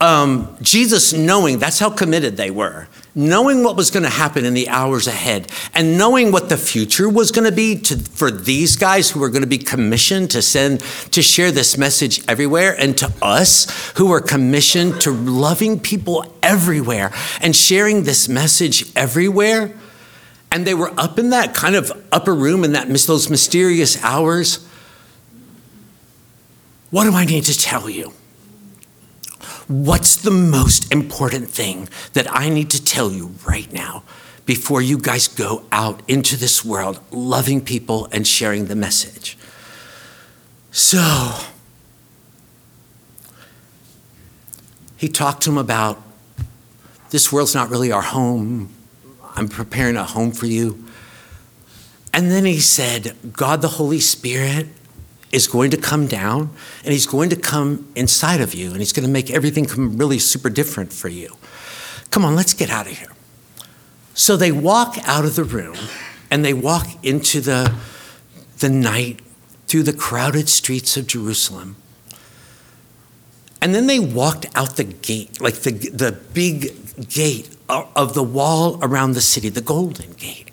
um, 0.00 0.56
Jesus 0.62 1.12
knowing 1.12 1.58
that's 1.58 1.78
how 1.78 1.90
committed 1.90 2.38
they 2.38 2.50
were, 2.50 2.88
knowing 3.14 3.62
what 3.62 3.76
was 3.76 3.90
going 3.90 4.02
to 4.02 4.08
happen 4.08 4.46
in 4.46 4.54
the 4.54 4.68
hours 4.68 5.06
ahead, 5.06 5.52
and 5.74 5.98
knowing 5.98 6.32
what 6.32 6.48
the 6.48 6.56
future 6.56 7.06
was 7.06 7.30
going 7.30 7.44
to 7.44 7.54
be 7.54 7.76
for 7.76 8.30
these 8.30 8.76
guys 8.76 9.10
who 9.10 9.20
were 9.20 9.28
going 9.28 9.42
to 9.42 9.48
be 9.48 9.58
commissioned 9.58 10.30
to 10.30 10.40
send 10.40 10.80
to 11.12 11.20
share 11.20 11.50
this 11.50 11.76
message 11.76 12.26
everywhere, 12.26 12.74
and 12.78 12.96
to 12.96 13.12
us 13.20 13.92
who 13.96 14.08
were 14.08 14.22
commissioned 14.22 15.00
to 15.02 15.10
loving 15.10 15.78
people 15.78 16.24
everywhere 16.42 17.12
and 17.42 17.54
sharing 17.54 18.04
this 18.04 18.26
message 18.26 18.90
everywhere 18.96 19.70
and 20.52 20.66
they 20.66 20.74
were 20.74 20.92
up 20.98 21.18
in 21.18 21.30
that 21.30 21.54
kind 21.54 21.76
of 21.76 21.92
upper 22.10 22.34
room 22.34 22.64
in 22.64 22.72
that 22.72 22.88
those 22.88 23.30
mysterious 23.30 24.02
hours. 24.02 24.66
What 26.90 27.04
do 27.04 27.12
I 27.12 27.24
need 27.24 27.44
to 27.44 27.56
tell 27.56 27.88
you? 27.88 28.12
What's 29.68 30.16
the 30.16 30.32
most 30.32 30.92
important 30.92 31.48
thing 31.48 31.88
that 32.14 32.26
I 32.28 32.48
need 32.48 32.70
to 32.70 32.84
tell 32.84 33.12
you 33.12 33.34
right 33.46 33.72
now 33.72 34.02
before 34.44 34.82
you 34.82 34.98
guys 34.98 35.28
go 35.28 35.62
out 35.70 36.02
into 36.08 36.36
this 36.36 36.64
world 36.64 36.98
loving 37.12 37.60
people 37.60 38.08
and 38.10 38.26
sharing 38.26 38.66
the 38.66 38.74
message? 38.74 39.38
So, 40.72 41.36
he 44.96 45.08
talked 45.08 45.42
to 45.44 45.50
him 45.50 45.58
about 45.58 46.02
this 47.10 47.32
world's 47.32 47.54
not 47.54 47.70
really 47.70 47.92
our 47.92 48.02
home. 48.02 48.74
I'm 49.40 49.48
preparing 49.48 49.96
a 49.96 50.04
home 50.04 50.32
for 50.32 50.44
you. 50.44 50.84
And 52.12 52.30
then 52.30 52.44
he 52.44 52.60
said, 52.60 53.16
God 53.32 53.62
the 53.62 53.68
Holy 53.68 53.98
Spirit 53.98 54.66
is 55.32 55.48
going 55.48 55.70
to 55.70 55.78
come 55.78 56.06
down 56.06 56.50
and 56.84 56.92
he's 56.92 57.06
going 57.06 57.30
to 57.30 57.36
come 57.36 57.90
inside 57.96 58.42
of 58.42 58.52
you 58.52 58.68
and 58.68 58.80
he's 58.80 58.92
going 58.92 59.06
to 59.06 59.10
make 59.10 59.30
everything 59.30 59.64
come 59.64 59.96
really 59.96 60.18
super 60.18 60.50
different 60.50 60.92
for 60.92 61.08
you. 61.08 61.38
Come 62.10 62.22
on, 62.22 62.36
let's 62.36 62.52
get 62.52 62.68
out 62.68 62.86
of 62.86 62.98
here. 62.98 63.12
So 64.12 64.36
they 64.36 64.52
walk 64.52 64.98
out 65.08 65.24
of 65.24 65.36
the 65.36 65.44
room 65.44 65.78
and 66.30 66.44
they 66.44 66.52
walk 66.52 67.02
into 67.02 67.40
the, 67.40 67.74
the 68.58 68.68
night 68.68 69.20
through 69.68 69.84
the 69.84 69.94
crowded 69.94 70.50
streets 70.50 70.98
of 70.98 71.06
Jerusalem. 71.06 71.76
And 73.62 73.74
then 73.74 73.86
they 73.86 74.00
walked 74.00 74.44
out 74.54 74.76
the 74.76 74.84
gate, 74.84 75.40
like 75.40 75.54
the, 75.54 75.70
the 75.70 76.12
big 76.34 77.08
gate 77.08 77.56
of 77.96 78.14
the 78.14 78.22
wall 78.22 78.78
around 78.82 79.12
the 79.12 79.20
city, 79.20 79.48
the 79.48 79.60
Golden 79.60 80.12
Gate. 80.12 80.50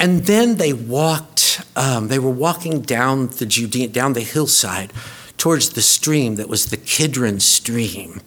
And 0.00 0.24
then 0.26 0.56
they 0.56 0.72
walked, 0.72 1.64
um, 1.76 2.08
they 2.08 2.18
were 2.18 2.30
walking 2.30 2.80
down 2.80 3.28
the 3.28 3.46
Judean, 3.46 3.92
down 3.92 4.12
the 4.12 4.20
hillside 4.20 4.92
towards 5.38 5.70
the 5.70 5.82
stream 5.82 6.36
that 6.36 6.48
was 6.48 6.66
the 6.66 6.76
Kidron 6.76 7.40
stream 7.40 8.20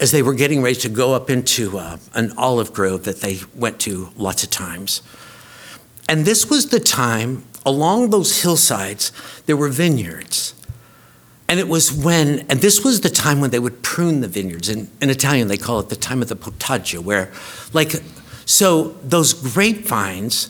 as 0.00 0.10
they 0.10 0.22
were 0.22 0.34
getting 0.34 0.62
ready 0.62 0.74
to 0.74 0.88
go 0.88 1.14
up 1.14 1.30
into 1.30 1.78
uh, 1.78 1.96
an 2.14 2.32
olive 2.36 2.72
grove 2.72 3.04
that 3.04 3.20
they 3.20 3.38
went 3.54 3.78
to 3.80 4.10
lots 4.16 4.42
of 4.42 4.50
times. 4.50 5.00
And 6.08 6.24
this 6.24 6.50
was 6.50 6.70
the 6.70 6.80
time 6.80 7.44
along 7.64 8.10
those 8.10 8.42
hillsides, 8.42 9.12
there 9.46 9.56
were 9.56 9.68
vineyards. 9.68 10.54
And 11.52 11.60
it 11.60 11.68
was 11.68 11.92
when, 11.92 12.46
and 12.48 12.62
this 12.62 12.82
was 12.82 13.02
the 13.02 13.10
time 13.10 13.42
when 13.42 13.50
they 13.50 13.58
would 13.58 13.82
prune 13.82 14.22
the 14.22 14.26
vineyards. 14.26 14.70
In, 14.70 14.90
in 15.02 15.10
Italian, 15.10 15.48
they 15.48 15.58
call 15.58 15.80
it 15.80 15.90
the 15.90 15.96
time 15.96 16.22
of 16.22 16.28
the 16.28 16.34
potaggio, 16.34 17.00
where, 17.00 17.30
like, 17.74 17.92
so 18.46 18.96
those 19.04 19.34
grapevines 19.34 20.48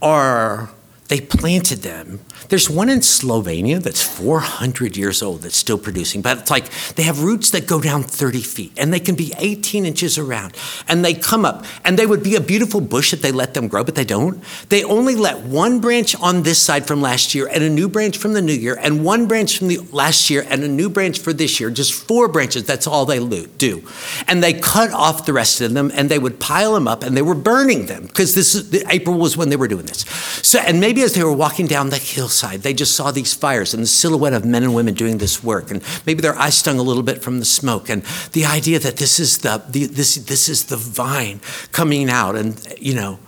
are 0.00 0.70
they 1.08 1.20
planted 1.20 1.78
them. 1.82 2.20
There's 2.48 2.70
one 2.70 2.88
in 2.88 3.00
Slovenia 3.00 3.82
that's 3.82 4.00
400 4.00 4.96
years 4.96 5.22
old 5.22 5.42
that's 5.42 5.56
still 5.56 5.76
producing, 5.76 6.22
but 6.22 6.38
it's 6.38 6.50
like 6.50 6.70
they 6.94 7.02
have 7.02 7.22
roots 7.22 7.50
that 7.50 7.66
go 7.66 7.78
down 7.78 8.02
30 8.02 8.40
feet 8.40 8.72
and 8.78 8.90
they 8.90 9.00
can 9.00 9.14
be 9.16 9.34
18 9.36 9.84
inches 9.84 10.16
around 10.16 10.56
and 10.88 11.04
they 11.04 11.12
come 11.12 11.44
up 11.44 11.66
and 11.84 11.98
they 11.98 12.06
would 12.06 12.22
be 12.22 12.36
a 12.36 12.40
beautiful 12.40 12.80
bush 12.80 13.12
if 13.12 13.20
they 13.20 13.32
let 13.32 13.52
them 13.52 13.68
grow, 13.68 13.84
but 13.84 13.96
they 13.96 14.04
don't. 14.04 14.42
They 14.70 14.82
only 14.82 15.14
let 15.14 15.40
one 15.40 15.80
branch 15.80 16.16
on 16.16 16.42
this 16.42 16.58
side 16.58 16.86
from 16.86 17.02
last 17.02 17.34
year 17.34 17.48
and 17.48 17.62
a 17.62 17.68
new 17.68 17.86
branch 17.86 18.16
from 18.16 18.32
the 18.32 18.40
new 18.40 18.54
year 18.54 18.78
and 18.80 19.04
one 19.04 19.28
branch 19.28 19.58
from 19.58 19.68
the 19.68 19.80
last 19.92 20.30
year 20.30 20.46
and 20.48 20.64
a 20.64 20.68
new 20.68 20.88
branch 20.88 21.18
for 21.18 21.34
this 21.34 21.60
year. 21.60 21.68
Just 21.68 21.92
four 21.92 22.28
branches, 22.28 22.64
that's 22.64 22.86
all 22.86 23.04
they 23.04 23.18
do. 23.58 23.86
And 24.26 24.42
they 24.42 24.54
cut 24.54 24.90
off 24.92 25.26
the 25.26 25.34
rest 25.34 25.60
of 25.60 25.74
them 25.74 25.90
and 25.92 26.10
they 26.10 26.18
would 26.18 26.40
pile 26.40 26.72
them 26.72 26.88
up 26.88 27.02
and 27.02 27.14
they 27.14 27.22
were 27.22 27.34
burning 27.34 27.86
them 27.86 28.06
because 28.06 28.34
this 28.34 28.54
is 28.54 28.84
April 28.88 29.18
was 29.18 29.36
when 29.36 29.50
they 29.50 29.56
were 29.56 29.68
doing 29.68 29.84
this. 29.84 30.06
So, 30.42 30.60
and 30.60 30.80
maybe 30.80 31.02
as 31.02 31.12
they 31.12 31.22
were 31.22 31.32
walking 31.32 31.66
down 31.66 31.90
the 31.90 31.98
hillside, 31.98 32.37
they 32.42 32.74
just 32.74 32.94
saw 32.94 33.10
these 33.10 33.34
fires 33.34 33.74
and 33.74 33.82
the 33.82 33.86
silhouette 33.86 34.32
of 34.32 34.44
men 34.44 34.62
and 34.62 34.74
women 34.74 34.94
doing 34.94 35.18
this 35.18 35.42
work. 35.42 35.70
And 35.70 35.82
maybe 36.06 36.20
their 36.20 36.36
eyes 36.36 36.56
stung 36.56 36.78
a 36.78 36.82
little 36.82 37.02
bit 37.02 37.22
from 37.22 37.38
the 37.38 37.44
smoke. 37.44 37.88
And 37.88 38.02
the 38.32 38.44
idea 38.44 38.78
that 38.78 38.96
this 38.96 39.18
is 39.18 39.38
the, 39.38 39.62
the 39.68 39.86
this, 39.86 40.14
this 40.16 40.48
is 40.48 40.66
the 40.66 40.76
vine 40.76 41.40
coming 41.72 42.08
out 42.08 42.36
and, 42.36 42.60
you 42.78 42.94
know, 42.94 43.18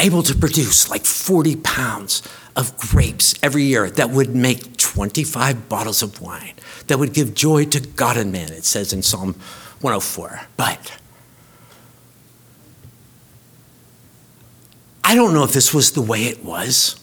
able 0.00 0.22
to 0.22 0.34
produce 0.34 0.88
like 0.88 1.04
40 1.04 1.56
pounds 1.56 2.22
of 2.56 2.76
grapes 2.76 3.34
every 3.42 3.64
year 3.64 3.90
that 3.90 4.10
would 4.10 4.34
make 4.34 4.76
25 4.76 5.68
bottles 5.68 6.02
of 6.02 6.20
wine, 6.20 6.54
that 6.86 6.98
would 6.98 7.12
give 7.12 7.34
joy 7.34 7.64
to 7.66 7.80
God 7.80 8.16
and 8.16 8.32
man, 8.32 8.52
it 8.52 8.64
says 8.64 8.92
in 8.92 9.02
Psalm 9.02 9.34
104. 9.80 10.40
But 10.56 10.98
I 15.04 15.14
don't 15.14 15.32
know 15.32 15.44
if 15.44 15.52
this 15.52 15.72
was 15.72 15.92
the 15.92 16.02
way 16.02 16.24
it 16.24 16.44
was, 16.44 17.00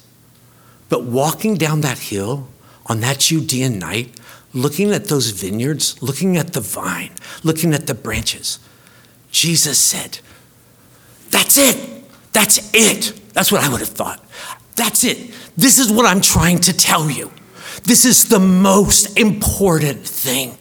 but 0.90 1.04
walking 1.04 1.56
down 1.56 1.82
that 1.82 1.98
hill 1.98 2.48
on 2.88 3.00
that 3.02 3.20
Judean 3.20 3.80
night, 3.80 4.20
looking 4.54 4.92
at 4.92 5.06
those 5.06 5.32
vineyards, 5.32 6.02
looking 6.02 6.38
at 6.38 6.54
the 6.54 6.62
vine, 6.62 7.12
looking 7.44 7.74
at 7.74 7.88
the 7.88 7.94
branches, 7.94 8.60
Jesus 9.32 9.80
said, 9.80 10.20
That's 11.32 11.58
it. 11.58 11.78
That's 12.32 12.74
it. 12.74 13.34
That's 13.34 13.52
what 13.52 13.64
I 13.64 13.70
would 13.70 13.80
have 13.80 13.90
thought. 13.90 14.24
That's 14.76 15.04
it. 15.04 15.34
This 15.58 15.78
is 15.78 15.92
what 15.92 16.06
I'm 16.06 16.22
trying 16.22 16.60
to 16.60 16.74
tell 16.74 17.10
you. 17.10 17.32
This 17.84 18.06
is 18.06 18.30
the 18.30 18.40
most 18.40 19.18
important 19.18 20.06
thing. 20.06 20.58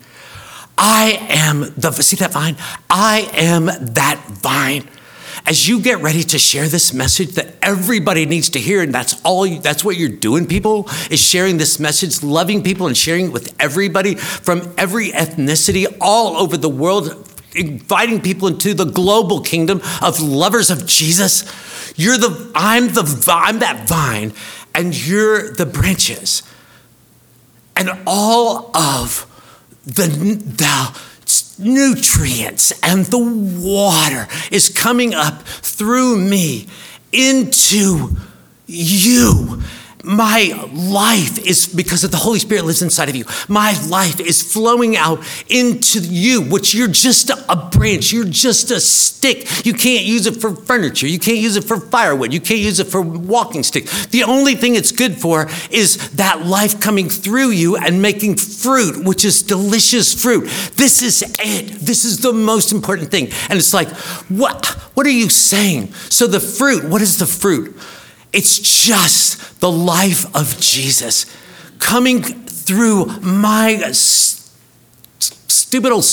I 0.76 1.18
am 1.28 1.72
the, 1.76 1.92
see 1.92 2.16
that 2.16 2.32
vine? 2.32 2.56
I 2.90 3.28
am 3.32 3.66
that 3.66 4.20
vine 4.28 4.88
as 5.46 5.68
you 5.68 5.80
get 5.80 6.00
ready 6.00 6.22
to 6.22 6.38
share 6.38 6.68
this 6.68 6.94
message 6.94 7.32
that 7.32 7.54
everybody 7.60 8.24
needs 8.24 8.48
to 8.50 8.58
hear, 8.58 8.82
and 8.82 8.94
that's 8.94 9.20
all 9.24 9.46
you, 9.46 9.58
that's 9.58 9.84
what 9.84 9.96
you're 9.96 10.08
doing, 10.08 10.46
people, 10.46 10.88
is 11.10 11.20
sharing 11.20 11.58
this 11.58 11.78
message, 11.78 12.22
loving 12.22 12.62
people 12.62 12.86
and 12.86 12.96
sharing 12.96 13.26
it 13.26 13.32
with 13.32 13.54
everybody 13.60 14.14
from 14.14 14.74
every 14.78 15.10
ethnicity 15.10 15.86
all 16.00 16.36
over 16.36 16.56
the 16.56 16.68
world, 16.70 17.30
inviting 17.54 18.22
people 18.22 18.48
into 18.48 18.72
the 18.72 18.86
global 18.86 19.40
kingdom 19.40 19.82
of 20.00 20.18
lovers 20.18 20.70
of 20.70 20.86
Jesus. 20.86 21.44
You're 21.96 22.18
the 22.18 22.50
I'm 22.54 22.88
the 22.88 23.24
I'm 23.30 23.58
that 23.58 23.86
vine, 23.86 24.32
and 24.74 24.96
you're 25.06 25.52
the 25.52 25.66
branches. 25.66 26.42
And 27.76 27.90
all 28.06 28.74
of 28.74 29.30
the 29.84 30.06
the 30.06 30.98
nutrients 31.58 32.72
and 32.82 33.06
the 33.06 33.18
water 33.18 34.28
is 34.50 34.68
coming 34.68 35.14
up 35.14 35.42
through 35.42 36.16
me 36.16 36.66
into 37.12 38.16
you. 38.66 39.62
My 40.04 40.68
life 40.72 41.38
is 41.46 41.66
because 41.66 42.04
of 42.04 42.10
the 42.10 42.18
Holy 42.18 42.38
Spirit 42.38 42.66
lives 42.66 42.82
inside 42.82 43.08
of 43.08 43.16
you. 43.16 43.24
My 43.48 43.72
life 43.88 44.20
is 44.20 44.42
flowing 44.42 44.96
out 44.96 45.24
into 45.48 46.00
you, 46.00 46.42
which 46.42 46.74
you're 46.74 46.88
just 46.88 47.30
a 47.30 47.70
branch. 47.72 48.12
You're 48.12 48.26
just 48.26 48.70
a 48.70 48.80
stick. 48.80 49.64
You 49.64 49.72
can't 49.72 50.04
use 50.04 50.26
it 50.26 50.36
for 50.36 50.54
furniture. 50.54 51.06
You 51.06 51.18
can't 51.18 51.38
use 51.38 51.56
it 51.56 51.64
for 51.64 51.80
firewood. 51.80 52.34
You 52.34 52.40
can't 52.40 52.60
use 52.60 52.80
it 52.80 52.88
for 52.88 53.00
walking 53.00 53.62
stick. 53.62 53.86
The 54.10 54.24
only 54.24 54.54
thing 54.54 54.74
it's 54.74 54.92
good 54.92 55.16
for 55.16 55.48
is 55.70 56.10
that 56.10 56.44
life 56.44 56.80
coming 56.80 57.08
through 57.08 57.50
you 57.50 57.76
and 57.76 58.02
making 58.02 58.36
fruit, 58.36 59.04
which 59.04 59.24
is 59.24 59.42
delicious 59.42 60.12
fruit. 60.20 60.44
This 60.76 61.00
is 61.00 61.22
it. 61.38 61.80
This 61.80 62.04
is 62.04 62.18
the 62.18 62.32
most 62.34 62.72
important 62.72 63.10
thing. 63.10 63.30
And 63.48 63.58
it's 63.58 63.72
like, 63.72 63.88
what? 64.28 64.66
What 64.94 65.06
are 65.06 65.10
you 65.10 65.30
saying? 65.30 65.92
So 66.10 66.26
the 66.26 66.40
fruit, 66.40 66.84
what 66.84 67.00
is 67.00 67.18
the 67.18 67.26
fruit? 67.26 67.74
It's 68.34 68.58
just 68.58 69.60
the 69.60 69.70
life 69.70 70.34
of 70.34 70.60
Jesus 70.60 71.26
coming 71.78 72.22
through 72.22 73.06
my 73.20 73.76
st- 73.92 74.50
stupid 75.20 75.92
old. 75.92 76.04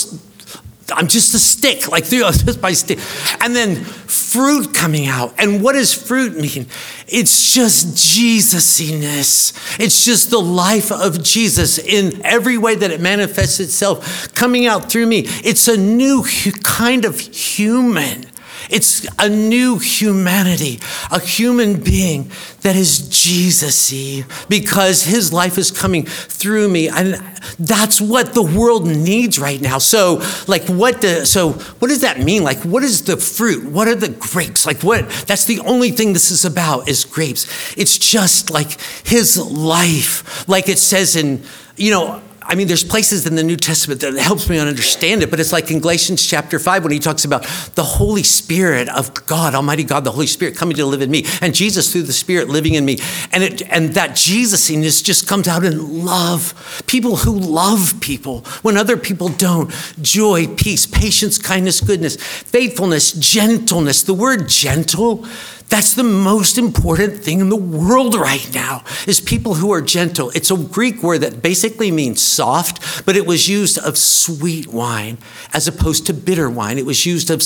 I'm 0.94 1.08
just 1.08 1.34
a 1.34 1.40
stick, 1.40 1.88
like 1.88 2.06
through 2.06 2.20
just 2.32 2.62
my 2.62 2.74
stick. 2.74 3.00
And 3.40 3.56
then 3.56 3.84
fruit 3.84 4.74
coming 4.74 5.08
out. 5.08 5.34
And 5.38 5.64
what 5.64 5.74
does 5.74 5.94
fruit 5.94 6.38
mean? 6.38 6.68
It's 7.08 7.54
just 7.54 7.96
Jesusiness. 7.96 9.80
It's 9.80 10.06
just 10.06 10.30
the 10.30 10.42
life 10.42 10.92
of 10.92 11.24
Jesus 11.24 11.80
in 11.80 12.24
every 12.26 12.58
way 12.58 12.76
that 12.76 12.92
it 12.92 13.02
manifests 13.02 13.60
itself 13.60 14.34
coming 14.36 14.68
out 14.68 14.92
through 14.92 15.08
me. 15.08 15.24
It's 15.44 15.68
a 15.68 15.78
new 15.78 16.24
kind 16.64 17.06
of 17.06 17.20
human. 17.20 18.31
It's 18.72 19.08
a 19.20 19.28
new 19.28 19.78
humanity, 19.78 20.80
a 21.12 21.20
human 21.20 21.82
being 21.82 22.32
that 22.62 22.76
is 22.76 23.10
Jesus-y 23.10 24.26
because 24.48 25.04
his 25.04 25.34
life 25.34 25.58
is 25.58 25.72
coming 25.72 26.06
through 26.06 26.70
me. 26.70 26.88
And 26.88 27.16
that's 27.60 28.00
what 28.00 28.34
the 28.34 28.44
world 28.44 28.88
needs 28.88 29.40
right 29.40 29.60
now. 29.60 29.78
So, 29.78 30.22
like 30.48 30.64
what 30.68 31.02
the 31.02 31.26
so 31.26 31.52
what 31.52 31.90
does 31.90 32.02
that 32.02 32.20
mean? 32.20 32.44
Like 32.44 32.60
what 32.60 32.84
is 32.84 33.04
the 33.04 33.18
fruit? 33.18 33.66
What 33.66 33.88
are 33.88 33.96
the 33.96 34.10
grapes? 34.10 34.66
Like 34.66 34.82
what 34.82 35.10
that's 35.28 35.46
the 35.46 35.60
only 35.62 35.92
thing 35.92 36.14
this 36.14 36.32
is 36.32 36.46
about 36.46 36.88
is 36.88 37.04
grapes. 37.04 37.48
It's 37.78 37.98
just 37.98 38.50
like 38.50 38.80
his 39.06 39.38
life. 39.38 40.48
Like 40.48 40.70
it 40.70 40.80
says 40.80 41.16
in, 41.16 41.44
you 41.76 41.92
know, 41.92 42.22
I 42.44 42.56
mean, 42.56 42.68
there's 42.68 42.84
places 42.84 43.28
in 43.28 43.36
the 43.36 43.44
New 43.44 43.56
Testament 43.56 44.02
that 44.02 44.16
helps 44.16 44.50
me 44.50 44.58
understand 44.58 45.22
it, 45.22 45.30
but 45.30 45.40
it's 45.40 45.54
like 45.54 45.70
in 45.70 45.80
Galatians 45.80 46.26
chapter 46.26 46.58
5 46.58 46.84
when 46.84 46.92
he 46.92 46.98
talks 46.98 47.24
about 47.24 47.44
the 47.76 47.84
Holy 47.84 48.24
Spirit 48.24 48.90
of 48.90 49.14
God, 49.28 49.54
Almighty 49.54 49.84
God, 49.84 50.04
the 50.04 50.12
Holy 50.12 50.26
Spirit 50.26 50.56
coming 50.56 50.76
to 50.78 50.86
live 50.86 51.02
in 51.02 51.12
me, 51.12 51.26
and 51.42 51.54
Jesus 51.54 51.92
through 51.92 52.04
the 52.04 52.14
Spirit 52.14 52.50
living 52.50 52.74
in 52.74 52.84
me. 52.84 52.98
And 53.32 53.44
it 53.44 53.62
and 53.70 53.94
that 53.94 54.12
Jesusiness 54.12 55.04
just 55.04 55.28
comes 55.28 55.48
out 55.48 55.64
in 55.64 56.04
love. 56.04 56.84
People 56.88 57.18
who 57.18 57.32
love 57.32 58.00
people 58.02 58.42
when 58.64 58.76
other 58.76 58.98
people 58.98 59.30
don't. 59.30 59.72
Joy, 60.02 60.48
peace, 60.48 60.88
patience, 60.88 61.38
kindness, 61.38 61.80
goodness, 61.80 62.16
faithfulness, 62.16 63.12
gentleness. 63.12 64.04
The 64.04 64.14
word 64.16 64.50
gentle 64.50 65.26
that's 65.72 65.94
the 65.94 66.04
most 66.04 66.58
important 66.58 67.24
thing 67.24 67.40
in 67.40 67.48
the 67.48 67.56
world 67.56 68.14
right 68.14 68.54
now 68.54 68.84
is 69.08 69.22
people 69.22 69.56
who 69.56 69.72
are 69.72 69.82
gentle. 69.82 70.30
It's 70.32 70.52
a 70.52 70.58
Greek 70.58 71.02
word 71.02 71.20
that 71.20 71.42
basically 71.42 71.92
means 71.92 72.22
soft, 72.22 73.06
but 73.06 73.16
it 73.16 73.26
was 73.26 73.48
used 73.48 73.80
of 73.80 73.98
sweet 73.98 74.68
wine 74.68 75.18
as 75.54 75.70
opposed 75.70 76.06
to 76.08 76.14
bitter 76.14 76.50
wine. 76.50 76.78
It 76.78 76.86
was 76.86 77.06
used 77.06 77.30
of, 77.30 77.38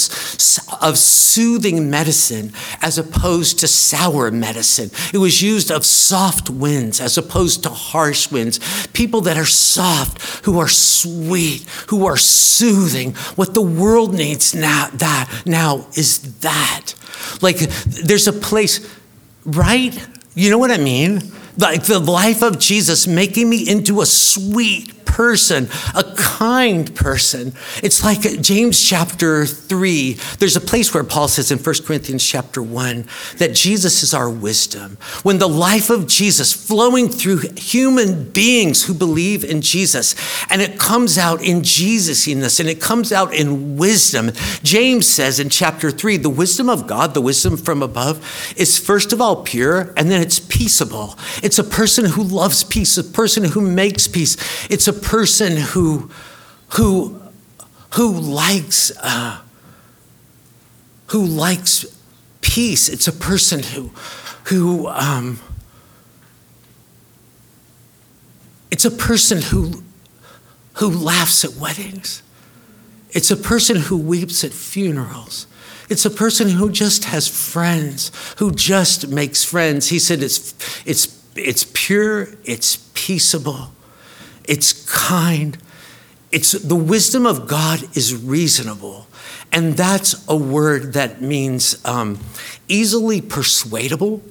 of 0.81 0.97
soothing 0.97 1.91
medicine 1.91 2.51
as 2.81 2.97
opposed 2.97 3.59
to 3.59 3.67
sour 3.67 4.31
medicine. 4.31 4.89
It 5.13 5.19
was 5.19 5.43
used 5.43 5.69
of 5.69 5.85
soft 5.85 6.49
winds 6.49 6.99
as 6.99 7.19
opposed 7.19 7.61
to 7.61 7.69
harsh 7.69 8.31
winds. 8.31 8.88
People 8.88 9.21
that 9.21 9.38
are 9.38 9.45
soft, 9.45 10.45
who 10.45 10.57
are 10.57 10.67
sweet, 10.67 11.61
who 11.89 12.07
are 12.07 12.17
soothing. 12.17 13.13
What 13.35 13.53
the 13.53 13.61
world 13.61 14.15
needs 14.15 14.55
now, 14.55 14.89
that 14.93 15.43
now 15.45 15.85
is 15.95 16.39
that. 16.39 16.95
Like 17.41 17.58
there's 17.58 18.28
a 18.28 18.34
place, 18.34 18.80
right? 19.45 20.08
You 20.34 20.49
know 20.49 20.58
what 20.58 20.71
I 20.71 20.78
mean? 20.78 21.21
Like 21.58 21.84
the 21.84 21.99
life 21.99 22.41
of 22.41 22.60
Jesus 22.60 23.08
making 23.08 23.49
me 23.49 23.69
into 23.69 24.01
a 24.01 24.06
sweet 24.06 25.04
person, 25.15 25.69
a 25.95 26.04
kind 26.17 26.93
person. 26.93 27.54
It's 27.82 28.04
like 28.04 28.19
James 28.41 28.84
chapter 28.84 29.45
3. 29.45 30.17
There's 30.39 30.58
a 30.58 30.62
place 30.62 30.93
where 30.93 31.06
Paul 31.06 31.30
says 31.30 31.51
in 31.51 31.58
1 31.58 31.75
Corinthians 31.86 32.21
chapter 32.21 32.62
1 32.62 33.08
that 33.38 33.56
Jesus 33.56 34.04
is 34.04 34.13
our 34.13 34.30
wisdom. 34.30 34.97
When 35.23 35.38
the 35.38 35.47
life 35.47 35.89
of 35.89 36.08
Jesus 36.08 36.51
flowing 36.51 37.08
through 37.08 37.43
human 37.56 38.30
beings 38.32 38.84
who 38.84 38.93
believe 38.93 39.45
in 39.45 39.62
Jesus, 39.62 40.15
and 40.49 40.62
it 40.62 40.78
comes 40.78 41.17
out 41.17 41.41
in 41.41 41.62
Jesusiness 41.62 42.60
and 42.60 42.67
it 42.67 42.82
comes 42.82 43.13
out 43.13 43.34
in 43.34 43.78
wisdom. 43.78 44.32
James 44.63 45.08
says 45.08 45.39
in 45.39 45.47
chapter 45.47 45.91
3 45.91 46.17
the 46.17 46.30
wisdom 46.30 46.69
of 46.69 46.88
God, 46.88 47.13
the 47.13 47.21
wisdom 47.21 47.56
from 47.56 47.82
above, 47.82 48.54
is 48.58 48.78
first 48.78 49.13
of 49.13 49.21
all 49.21 49.43
pure 49.43 49.93
and 49.95 50.12
then 50.12 50.21
it's 50.21 50.41
peaceable. 50.41 51.17
It's 51.41 51.58
a 51.58 51.63
person 51.63 52.04
who 52.04 52.23
loves 52.23 52.65
peace, 52.65 52.97
a 52.97 53.04
person 53.06 53.45
who 53.45 53.62
makes 53.62 54.10
peace. 54.10 54.36
It's 54.69 54.89
a 54.89 55.04
person 55.05 55.55
who, 55.55 56.09
who, 56.69 57.21
who 57.93 58.11
likes, 58.11 58.91
uh, 59.01 59.39
who 61.07 61.23
likes 61.23 61.85
peace. 62.41 62.89
It's 62.89 63.07
a 63.07 63.13
person 63.13 63.61
who, 63.61 63.91
who, 64.45 64.87
um, 64.87 65.39
it's 68.71 68.83
a 68.83 68.91
person 68.91 69.41
who, 69.41 69.83
who 70.73 70.89
laughs 70.89 71.45
at 71.45 71.53
weddings. 71.53 72.23
It's 73.11 73.31
a 73.31 73.37
person 73.37 73.77
who 73.77 73.97
weeps 73.97 74.43
at 74.43 74.51
funerals. 74.51 75.47
It's 75.87 76.03
a 76.03 76.09
person 76.09 76.49
who 76.49 76.71
just 76.71 77.05
has 77.05 77.27
friends, 77.27 78.11
who 78.39 78.51
just 78.51 79.07
makes 79.07 79.43
friends. 79.43 79.89
He 79.89 79.99
said 79.99 80.23
it's, 80.23 80.53
it's, 80.85 81.23
it's 81.35 81.63
pure, 81.73 82.29
it's 82.43 82.77
peaceable, 82.95 83.69
it's 84.47 84.73
kind. 84.91 85.58
It's 86.31 86.51
the 86.51 86.75
wisdom 86.75 87.25
of 87.25 87.47
God 87.47 87.84
is 87.95 88.15
reasonable. 88.15 89.08
And 89.51 89.73
that's 89.73 90.27
a 90.27 90.36
word 90.36 90.93
that 90.93 91.21
means 91.21 91.84
um, 91.86 92.19
easily 92.67 93.21
persuadable. 93.21 94.21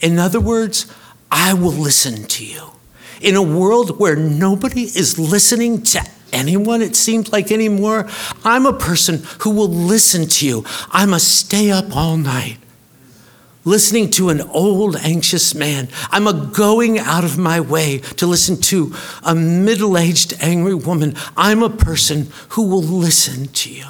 In 0.00 0.18
other 0.18 0.40
words, 0.40 0.92
I 1.30 1.54
will 1.54 1.72
listen 1.72 2.24
to 2.24 2.44
you. 2.44 2.70
In 3.20 3.36
a 3.36 3.42
world 3.42 3.98
where 3.98 4.16
nobody 4.16 4.82
is 4.82 5.18
listening 5.18 5.82
to 5.82 6.04
anyone, 6.32 6.82
it 6.82 6.96
seems 6.96 7.32
like 7.32 7.52
anymore, 7.52 8.08
I'm 8.44 8.66
a 8.66 8.72
person 8.72 9.22
who 9.40 9.50
will 9.50 9.68
listen 9.68 10.26
to 10.26 10.46
you. 10.46 10.64
I 10.90 11.06
must 11.06 11.28
stay 11.28 11.70
up 11.70 11.94
all 11.94 12.16
night 12.16 12.58
listening 13.64 14.10
to 14.10 14.28
an 14.28 14.40
old, 14.42 14.96
anxious 14.96 15.54
man. 15.54 15.88
I'm 16.10 16.26
a 16.26 16.32
going 16.32 16.98
out 16.98 17.24
of 17.24 17.38
my 17.38 17.60
way 17.60 17.98
to 17.98 18.26
listen 18.26 18.60
to 18.62 18.94
a 19.22 19.34
middle 19.34 19.96
aged, 19.96 20.34
angry 20.40 20.74
woman. 20.74 21.14
I'm 21.36 21.62
a 21.62 21.70
person 21.70 22.28
who 22.50 22.68
will 22.68 22.82
listen 22.82 23.48
to 23.48 23.72
you. 23.72 23.86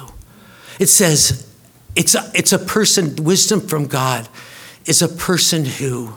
It 0.79 0.87
says, 0.87 1.49
it's 1.95 2.15
a, 2.15 2.31
it's 2.33 2.53
a 2.53 2.59
person, 2.59 3.15
wisdom 3.23 3.61
from 3.61 3.87
God 3.87 4.27
is 4.85 5.01
a 5.01 5.07
person 5.07 5.65
who 5.65 6.13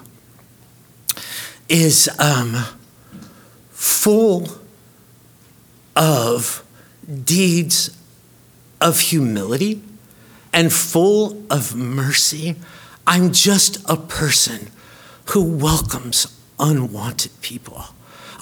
is 1.69 2.09
um, 2.19 2.65
full 3.71 4.49
of 5.97 6.65
deeds 7.25 7.97
of 8.81 9.01
humility 9.01 9.83
and 10.53 10.73
full 10.73 11.43
of 11.51 11.75
mercy 11.75 12.57
I'm 13.09 13.33
just 13.33 13.79
a 13.89 13.97
person 13.97 14.71
who 15.31 15.43
welcomes 15.43 16.27
unwanted 16.61 17.41
people. 17.41 17.83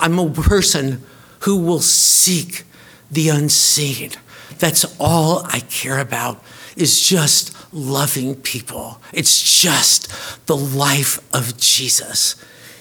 I'm 0.01 0.19
a 0.19 0.29
person 0.29 1.05
who 1.43 1.59
will 1.59 1.79
seek 1.79 2.65
the 3.09 3.29
unseen. 3.29 4.11
That's 4.59 4.85
all 4.99 5.47
I 5.47 5.61
care 5.61 6.01
about 6.01 6.43
is 6.77 7.01
just 7.01 7.55
loving 7.73 8.35
people. 8.35 9.01
It's 9.13 9.63
just 9.63 10.47
the 10.47 10.57
life 10.57 11.21
of 11.33 11.57
Jesus 11.59 12.35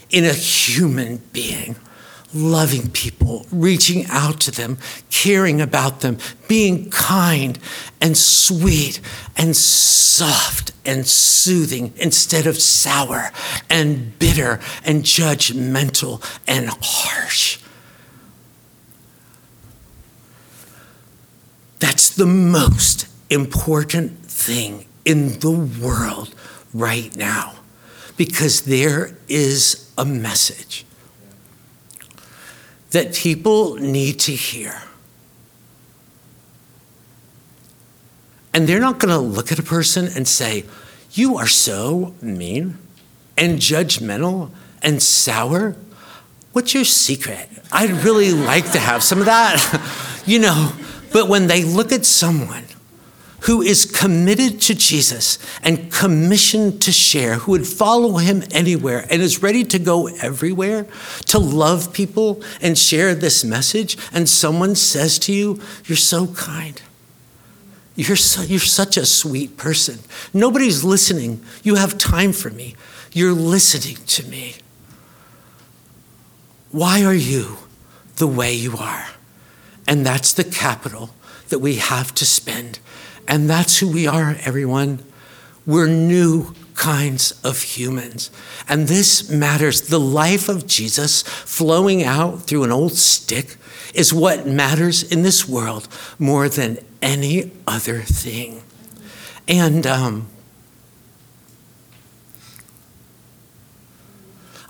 in 0.09 0.25
a 0.25 0.33
human 0.33 1.17
being 1.33 1.75
loving 2.35 2.89
people, 2.91 3.45
reaching 3.51 4.05
out 4.09 4.41
to 4.41 4.51
them, 4.51 4.77
caring 5.09 5.61
about 5.61 6.01
them, 6.01 6.17
being 6.47 6.89
kind 6.89 7.57
and 8.01 8.17
sweet 8.17 8.99
and 9.37 9.55
soft 9.55 10.73
and 10.85 11.07
soothing 11.07 11.93
instead 11.97 12.45
of 12.45 12.57
sour 12.57 13.31
and 13.69 14.17
bitter 14.19 14.59
and 14.83 15.03
judgmental 15.03 16.21
and 16.47 16.69
harsh. 16.81 17.59
That's 21.79 22.09
the 22.09 22.25
most 22.25 23.07
important 23.29 24.25
thing 24.25 24.85
in 25.05 25.39
the 25.39 25.51
world 25.51 26.33
right 26.73 27.15
now 27.15 27.53
because 28.17 28.61
there 28.63 29.17
is 29.27 29.91
a 29.97 30.05
message 30.05 30.85
that 32.91 33.13
people 33.13 33.75
need 33.75 34.19
to 34.21 34.31
hear. 34.31 34.81
And 38.53 38.67
they're 38.69 38.79
not 38.79 38.99
going 38.99 39.13
to 39.13 39.19
look 39.19 39.51
at 39.51 39.59
a 39.59 39.63
person 39.63 40.07
and 40.15 40.27
say, 40.27 40.63
You 41.11 41.37
are 41.37 41.47
so 41.47 42.15
mean 42.21 42.77
and 43.37 43.59
judgmental 43.59 44.51
and 44.81 45.01
sour. 45.01 45.75
What's 46.53 46.73
your 46.73 46.85
secret? 46.85 47.49
I'd 47.71 47.91
really 48.05 48.31
like 48.31 48.71
to 48.71 48.79
have 48.79 49.03
some 49.03 49.19
of 49.19 49.25
that, 49.25 50.23
you 50.25 50.39
know. 50.39 50.71
But 51.11 51.27
when 51.27 51.47
they 51.47 51.63
look 51.63 51.91
at 51.91 52.05
someone 52.05 52.63
who 53.45 53.61
is 53.61 53.85
committed 53.85 54.59
to 54.59 54.73
Jesus 54.73 55.37
and 55.61 55.91
commissioned 55.91 56.81
to 56.81 56.91
share, 56.91 57.35
who 57.35 57.51
would 57.51 57.67
follow 57.67 58.17
him 58.17 58.43
anywhere 58.51 59.05
and 59.09 59.21
is 59.21 59.43
ready 59.43 59.63
to 59.63 59.77
go 59.77 60.07
everywhere 60.07 60.87
to 61.27 61.37
love 61.37 61.93
people 61.93 62.41
and 62.59 62.75
share 62.75 63.13
this 63.13 63.43
message, 63.43 63.97
and 64.11 64.27
someone 64.27 64.73
says 64.73 65.19
to 65.19 65.31
you, 65.31 65.59
You're 65.85 65.95
so 65.95 66.27
kind. 66.27 66.81
You're, 67.95 68.17
so, 68.17 68.41
you're 68.41 68.59
such 68.59 68.97
a 68.97 69.05
sweet 69.05 69.57
person. 69.57 69.99
Nobody's 70.33 70.83
listening. 70.83 71.41
You 71.63 71.75
have 71.75 71.97
time 71.97 72.33
for 72.33 72.49
me. 72.49 72.75
You're 73.13 73.31
listening 73.31 73.97
to 74.07 74.23
me. 74.25 74.55
Why 76.71 77.05
are 77.05 77.13
you 77.13 77.57
the 78.17 78.27
way 78.27 78.53
you 78.53 78.75
are? 78.75 79.07
And 79.87 80.05
that's 80.05 80.33
the 80.33 80.43
capital 80.43 81.11
that 81.49 81.59
we 81.59 81.75
have 81.75 82.13
to 82.15 82.25
spend. 82.25 82.79
And 83.27 83.49
that's 83.49 83.79
who 83.79 83.91
we 83.91 84.07
are, 84.07 84.35
everyone. 84.41 84.99
We're 85.65 85.87
new 85.87 86.53
kinds 86.75 87.31
of 87.43 87.61
humans. 87.61 88.29
And 88.67 88.87
this 88.87 89.29
matters. 89.29 89.87
The 89.87 89.99
life 89.99 90.49
of 90.49 90.67
Jesus 90.67 91.23
flowing 91.23 92.03
out 92.03 92.41
through 92.43 92.63
an 92.63 92.71
old 92.71 92.93
stick 92.93 93.57
is 93.93 94.13
what 94.13 94.45
matters 94.45 95.03
in 95.03 95.21
this 95.21 95.47
world 95.47 95.87
more 96.19 96.49
than 96.49 96.77
any 97.01 97.51
other 97.65 98.01
thing. 98.01 98.61
And 99.47 99.87
um, 99.87 100.27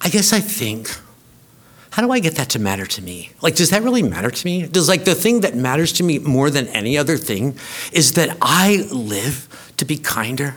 I 0.01 0.09
guess 0.09 0.31
I 0.31 0.39
think, 0.39 0.89
how 1.95 2.01
do 2.01 2.11
I 2.11 2.19
get 2.19 2.35
that 2.35 2.49
to 2.49 2.59
matter 2.59 2.85
to 2.85 3.01
me? 3.01 3.29
Like, 3.41 3.55
does 3.55 3.69
that 3.69 3.81
really 3.81 4.03
matter 4.03 4.29
to 4.29 4.45
me? 4.45 4.67
Does 4.67 4.89
like 4.89 5.05
the 5.05 5.15
thing 5.15 5.39
that 5.41 5.55
matters 5.55 5.93
to 5.93 6.03
me 6.03 6.19
more 6.19 6.49
than 6.49 6.67
any 6.67 6.97
other 6.97 7.15
thing 7.15 7.57
is 7.93 8.15
that 8.15 8.35
I 8.41 8.85
live 8.91 9.47
to 9.77 9.85
be 9.85 9.97
kinder? 9.97 10.55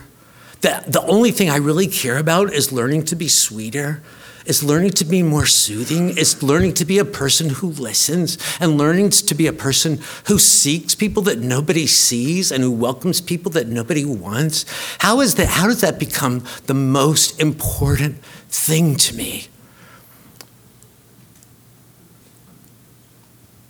That 0.59 0.91
the 0.91 1.01
only 1.03 1.31
thing 1.31 1.49
I 1.49 1.55
really 1.55 1.87
care 1.87 2.17
about 2.17 2.51
is 2.51 2.73
learning 2.73 3.05
to 3.05 3.15
be 3.15 3.29
sweeter 3.29 4.01
is 4.45 4.63
learning 4.63 4.89
to 4.89 5.05
be 5.05 5.23
more 5.23 5.45
soothing, 5.45 6.09
is 6.17 6.43
learning 6.43 6.73
to 6.73 6.83
be 6.83 6.97
a 6.97 7.05
person 7.05 7.49
who 7.49 7.69
listens 7.69 8.37
and 8.59 8.77
learning 8.77 9.11
to 9.11 9.35
be 9.35 9.47
a 9.47 9.53
person 9.53 9.99
who 10.27 10.39
seeks 10.39 10.93
people 10.93 11.23
that 11.23 11.39
nobody 11.39 11.87
sees 11.87 12.51
and 12.51 12.63
who 12.63 12.71
welcomes 12.71 13.21
people 13.21 13.51
that 13.51 13.67
nobody 13.67 14.03
wants. 14.03 14.65
How 14.99 15.21
is 15.21 15.35
that 15.35 15.47
how 15.47 15.67
does 15.67 15.79
that 15.81 15.99
become 15.99 16.43
the 16.65 16.73
most 16.73 17.39
important 17.39 18.17
thing 18.49 18.95
to 18.95 19.15
me? 19.15 19.47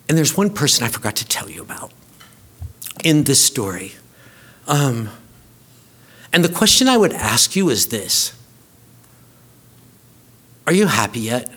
And 0.09 0.17
there's 0.17 0.35
one 0.35 0.49
person 0.49 0.83
I 0.83 0.89
forgot 0.89 1.15
to 1.17 1.27
tell 1.27 1.49
you 1.49 1.61
about 1.61 1.91
in 3.03 3.25
this 3.25 3.41
story. 3.41 3.93
Um, 4.67 5.09
and 6.33 6.43
the 6.43 6.49
question 6.49 6.87
I 6.87 6.97
would 6.97 7.13
ask 7.13 7.55
you 7.55 7.69
is 7.69 7.87
this 7.87 8.33
Are 10.65 10.73
you 10.73 10.87
happy 10.87 11.21
yet? 11.21 11.53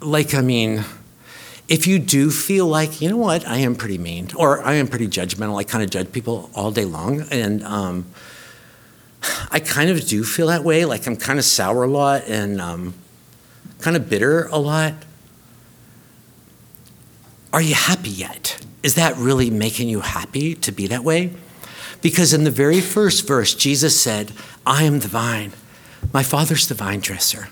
Like, 0.00 0.32
I 0.32 0.40
mean, 0.40 0.84
if 1.68 1.86
you 1.86 1.98
do 1.98 2.30
feel 2.30 2.66
like, 2.66 3.00
you 3.00 3.08
know 3.08 3.16
what, 3.16 3.46
I 3.46 3.58
am 3.58 3.74
pretty 3.74 3.98
mean, 3.98 4.28
or 4.36 4.64
I 4.64 4.74
am 4.74 4.86
pretty 4.86 5.08
judgmental, 5.08 5.58
I 5.58 5.64
kind 5.64 5.82
of 5.82 5.90
judge 5.90 6.12
people 6.12 6.50
all 6.54 6.70
day 6.70 6.84
long, 6.84 7.22
and 7.30 7.64
um, 7.64 8.06
I 9.50 9.60
kind 9.60 9.90
of 9.90 10.06
do 10.06 10.24
feel 10.24 10.48
that 10.48 10.64
way, 10.64 10.84
like 10.84 11.06
I'm 11.06 11.16
kind 11.16 11.38
of 11.38 11.44
sour 11.44 11.84
a 11.84 11.88
lot 11.88 12.24
and 12.26 12.60
um, 12.60 12.94
kind 13.80 13.96
of 13.96 14.08
bitter 14.08 14.46
a 14.46 14.58
lot. 14.58 14.94
Are 17.52 17.62
you 17.62 17.74
happy 17.74 18.08
yet? 18.08 18.64
Is 18.82 18.94
that 18.94 19.16
really 19.16 19.50
making 19.50 19.88
you 19.88 20.00
happy 20.00 20.54
to 20.54 20.72
be 20.72 20.86
that 20.86 21.04
way? 21.04 21.32
Because 22.00 22.32
in 22.32 22.44
the 22.44 22.50
very 22.50 22.80
first 22.80 23.26
verse, 23.26 23.54
Jesus 23.54 24.00
said, 24.00 24.32
I 24.66 24.84
am 24.84 25.00
the 25.00 25.08
vine, 25.08 25.52
my 26.12 26.22
father's 26.22 26.66
the 26.66 26.74
vine 26.74 27.00
dresser. 27.00 27.48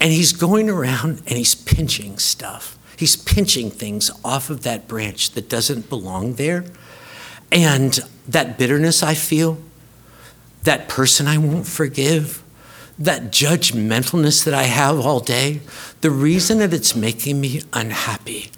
And 0.00 0.12
he's 0.12 0.32
going 0.32 0.68
around 0.68 1.22
and 1.26 1.38
he's 1.38 1.54
pinching 1.54 2.18
stuff. 2.18 2.78
He's 2.96 3.16
pinching 3.16 3.70
things 3.70 4.10
off 4.24 4.50
of 4.50 4.62
that 4.64 4.88
branch 4.88 5.30
that 5.30 5.48
doesn't 5.48 5.88
belong 5.88 6.34
there. 6.34 6.64
And 7.52 7.98
that 8.28 8.58
bitterness 8.58 9.02
I 9.02 9.14
feel, 9.14 9.58
that 10.64 10.88
person 10.88 11.26
I 11.26 11.38
won't 11.38 11.66
forgive, 11.66 12.42
that 12.98 13.30
judgmentalness 13.30 14.44
that 14.44 14.52
I 14.52 14.64
have 14.64 15.00
all 15.00 15.20
day, 15.20 15.60
the 16.02 16.10
reason 16.10 16.58
that 16.58 16.74
it's 16.74 16.94
making 16.94 17.40
me 17.40 17.62
unhappy 17.72 18.50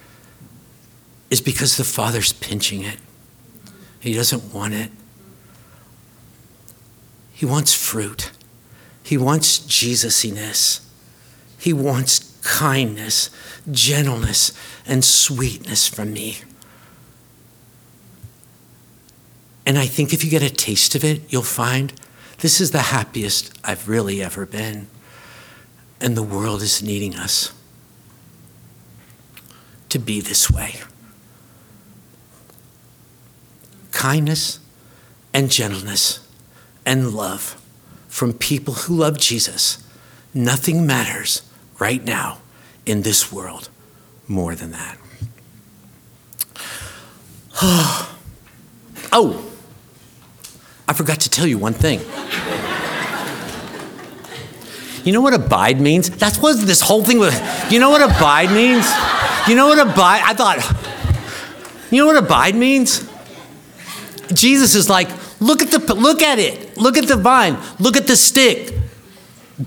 is 1.32 1.40
because 1.40 1.78
the 1.78 1.84
Father's 1.84 2.34
pinching 2.34 2.82
it. 2.82 2.98
He 3.98 4.12
doesn't 4.12 4.52
want 4.52 4.74
it. 4.74 4.90
He 7.32 7.46
wants 7.46 7.72
fruit. 7.72 8.30
He 9.02 9.16
wants 9.16 9.60
Jesusiness. 9.60 10.86
He 11.58 11.72
wants 11.72 12.38
kindness, 12.42 13.30
gentleness, 13.70 14.52
and 14.86 15.02
sweetness 15.02 15.88
from 15.88 16.12
me. 16.12 16.42
And 19.64 19.78
I 19.78 19.86
think 19.86 20.12
if 20.12 20.22
you 20.22 20.28
get 20.28 20.42
a 20.42 20.50
taste 20.50 20.94
of 20.94 21.02
it, 21.02 21.32
you'll 21.32 21.42
find 21.42 21.94
this 22.40 22.60
is 22.60 22.72
the 22.72 22.78
happiest 22.80 23.58
I've 23.64 23.88
really 23.88 24.22
ever 24.22 24.44
been. 24.44 24.86
And 25.98 26.14
the 26.14 26.22
world 26.22 26.60
is 26.60 26.82
needing 26.82 27.16
us 27.16 27.54
to 29.88 29.98
be 29.98 30.20
this 30.20 30.50
way 30.50 30.82
kindness 34.02 34.58
and 35.32 35.48
gentleness 35.48 36.18
and 36.84 37.14
love 37.14 37.56
from 38.08 38.32
people 38.32 38.74
who 38.74 38.96
love 38.96 39.16
Jesus. 39.16 39.78
Nothing 40.34 40.84
matters 40.84 41.42
right 41.78 42.02
now 42.04 42.38
in 42.84 43.02
this 43.02 43.30
world 43.30 43.68
more 44.26 44.56
than 44.56 44.72
that. 44.72 44.98
oh, 49.12 49.52
I 50.88 50.92
forgot 50.94 51.20
to 51.20 51.30
tell 51.30 51.46
you 51.46 51.58
one 51.58 51.74
thing. 51.74 52.00
You 55.04 55.12
know 55.12 55.20
what 55.20 55.32
abide 55.32 55.80
means? 55.80 56.10
That's 56.10 56.38
what 56.38 56.58
this 56.58 56.80
whole 56.80 57.04
thing 57.04 57.20
was. 57.20 57.40
You 57.70 57.78
know 57.78 57.90
what 57.90 58.02
abide 58.02 58.50
means? 58.50 58.84
You 59.48 59.54
know 59.54 59.68
what 59.68 59.78
abide? 59.78 60.22
I 60.24 60.34
thought, 60.34 60.58
you 61.92 61.98
know 61.98 62.06
what 62.06 62.16
abide 62.16 62.56
means? 62.56 63.11
Jesus 64.34 64.74
is 64.74 64.88
like, 64.88 65.08
look 65.40 65.62
at 65.62 65.70
the 65.70 65.94
look 65.94 66.22
at 66.22 66.38
it. 66.38 66.76
Look 66.76 66.96
at 66.96 67.08
the 67.08 67.16
vine. 67.16 67.58
Look 67.78 67.96
at 67.96 68.06
the 68.06 68.16
stick. 68.16 68.74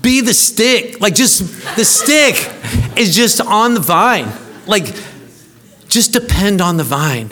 Be 0.02 0.20
the 0.20 0.34
stick. 0.34 1.00
Like 1.00 1.14
just 1.14 1.40
the 1.76 1.84
stick 1.84 2.34
is 2.96 3.14
just 3.14 3.40
on 3.40 3.74
the 3.74 3.80
vine. 3.80 4.30
Like 4.66 4.94
just 5.88 6.12
depend 6.12 6.60
on 6.60 6.76
the 6.76 6.84
vine. 6.84 7.30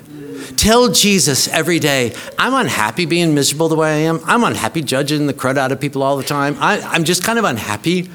Tell 0.56 0.88
Jesus 0.88 1.48
every 1.48 1.78
day, 1.78 2.14
I'm 2.38 2.54
unhappy 2.54 3.06
being 3.06 3.34
miserable 3.34 3.68
the 3.68 3.76
way 3.76 3.88
I 3.88 4.08
am. 4.08 4.20
I'm 4.24 4.44
unhappy 4.44 4.82
judging 4.82 5.26
the 5.26 5.34
crud 5.34 5.58
out 5.58 5.72
of 5.72 5.80
people 5.80 6.02
all 6.02 6.16
the 6.16 6.22
time. 6.22 6.56
I, 6.60 6.80
I'm 6.80 7.04
just 7.04 7.24
kind 7.24 7.38
of 7.38 7.44
unhappy. 7.44 8.10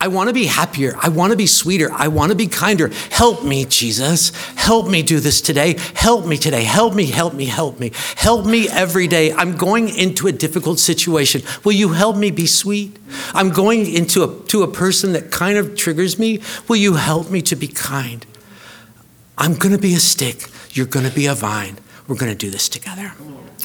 I 0.00 0.08
want 0.08 0.28
to 0.28 0.34
be 0.34 0.46
happier. 0.46 0.94
I 1.00 1.08
want 1.08 1.32
to 1.32 1.36
be 1.36 1.46
sweeter. 1.46 1.90
I 1.92 2.08
want 2.08 2.30
to 2.30 2.36
be 2.36 2.46
kinder. 2.46 2.90
Help 3.10 3.44
me, 3.44 3.64
Jesus. 3.64 4.30
Help 4.54 4.88
me 4.88 5.02
do 5.02 5.18
this 5.18 5.40
today. 5.40 5.76
Help 5.94 6.26
me 6.26 6.36
today. 6.36 6.62
Help 6.62 6.94
me, 6.94 7.06
help 7.06 7.34
me, 7.34 7.46
help 7.46 7.80
me. 7.80 7.90
Help 8.16 8.46
me 8.46 8.68
every 8.68 9.08
day. 9.08 9.32
I'm 9.32 9.56
going 9.56 9.88
into 9.88 10.28
a 10.28 10.32
difficult 10.32 10.78
situation. 10.78 11.42
Will 11.64 11.72
you 11.72 11.90
help 11.90 12.16
me 12.16 12.30
be 12.30 12.46
sweet? 12.46 12.96
I'm 13.34 13.50
going 13.50 13.92
into 13.92 14.22
a, 14.22 14.44
to 14.48 14.62
a 14.62 14.68
person 14.68 15.12
that 15.14 15.30
kind 15.30 15.58
of 15.58 15.76
triggers 15.76 16.18
me. 16.18 16.40
Will 16.68 16.76
you 16.76 16.94
help 16.94 17.30
me 17.30 17.42
to 17.42 17.56
be 17.56 17.68
kind? 17.68 18.24
I'm 19.36 19.54
going 19.54 19.72
to 19.72 19.80
be 19.80 19.94
a 19.94 20.00
stick. 20.00 20.48
You're 20.72 20.86
going 20.86 21.08
to 21.08 21.14
be 21.14 21.26
a 21.26 21.34
vine. 21.34 21.78
We're 22.06 22.16
going 22.16 22.32
to 22.32 22.38
do 22.38 22.50
this 22.50 22.68
together. 22.68 23.12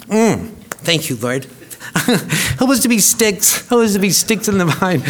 Mm. 0.07 0.49
Thank 0.83 1.09
you, 1.09 1.15
Lord. 1.15 1.47
Who 2.59 2.71
us 2.71 2.81
to 2.81 2.89
be 2.89 2.99
sticks. 2.99 3.67
Who 3.69 3.77
was 3.77 3.93
to 3.93 3.99
be 3.99 4.09
sticks 4.09 4.47
in 4.47 4.57
the 4.57 4.65
vine. 4.65 5.03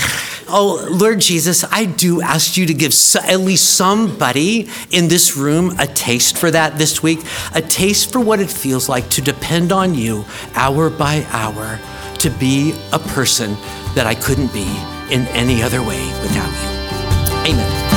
Oh, 0.49 0.85
Lord 0.91 1.21
Jesus, 1.21 1.63
I 1.71 1.85
do 1.85 2.21
ask 2.21 2.57
you 2.57 2.65
to 2.65 2.73
give 2.73 2.93
at 3.23 3.39
least 3.39 3.75
somebody 3.75 4.69
in 4.91 5.07
this 5.07 5.37
room 5.37 5.75
a 5.79 5.87
taste 5.87 6.37
for 6.37 6.51
that 6.51 6.77
this 6.77 7.01
week, 7.01 7.19
a 7.55 7.61
taste 7.61 8.11
for 8.11 8.19
what 8.19 8.39
it 8.39 8.49
feels 8.49 8.89
like 8.89 9.09
to 9.11 9.21
depend 9.21 9.71
on 9.71 9.95
you 9.95 10.25
hour 10.55 10.89
by 10.89 11.25
hour 11.29 11.79
to 12.19 12.29
be 12.29 12.73
a 12.91 12.99
person 12.99 13.53
that 13.95 14.05
I 14.05 14.15
couldn't 14.15 14.53
be 14.53 14.67
in 15.09 15.27
any 15.29 15.63
other 15.63 15.81
way 15.81 16.05
without 16.21 16.51
you. 16.51 17.53
Amen. 17.53 17.93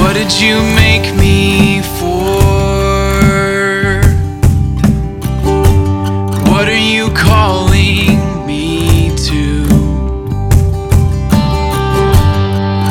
What 0.00 0.14
did 0.14 0.32
you 0.40 0.56
make 0.74 1.14
me 1.16 1.82
for? 1.82 2.25
calling 7.16 8.46
me 8.46 9.10
to? 9.16 9.64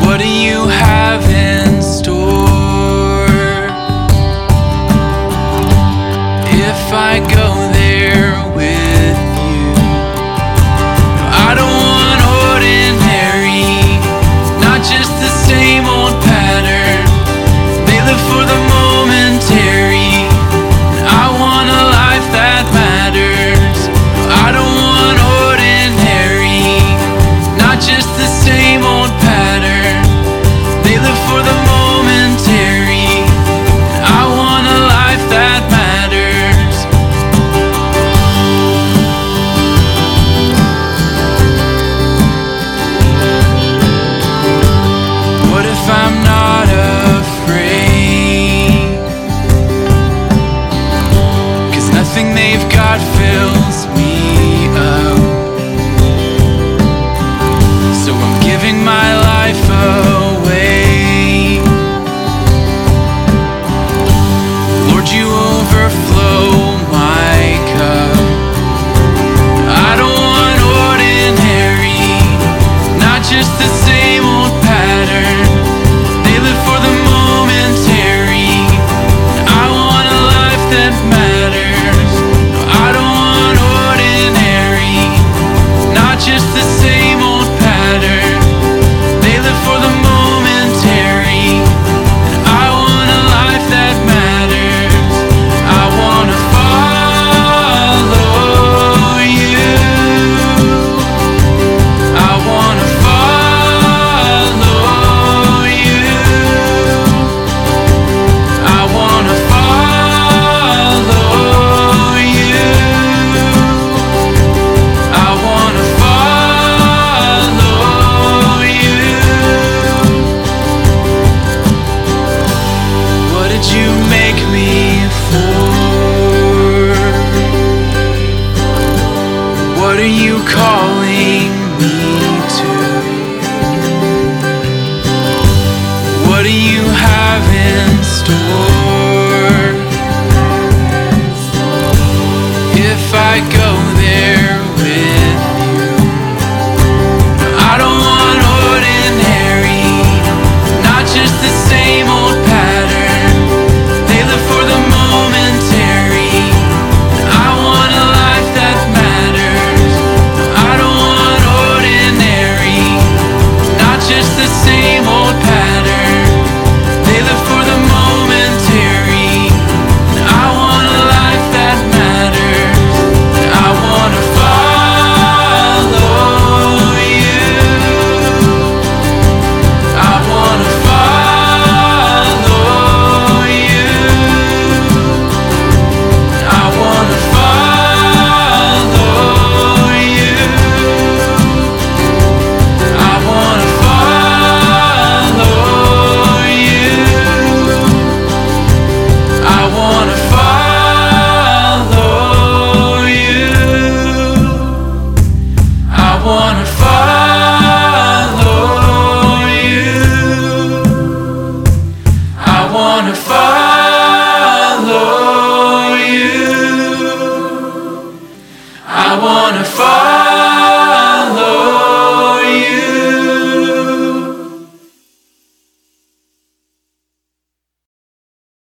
What 0.06 0.20
do 0.20 0.28
you 0.28 0.68
have 0.68 1.24
in 1.30 1.82
store? 1.82 3.26
If 6.48 6.94
I 6.94 7.20
go 7.34 7.65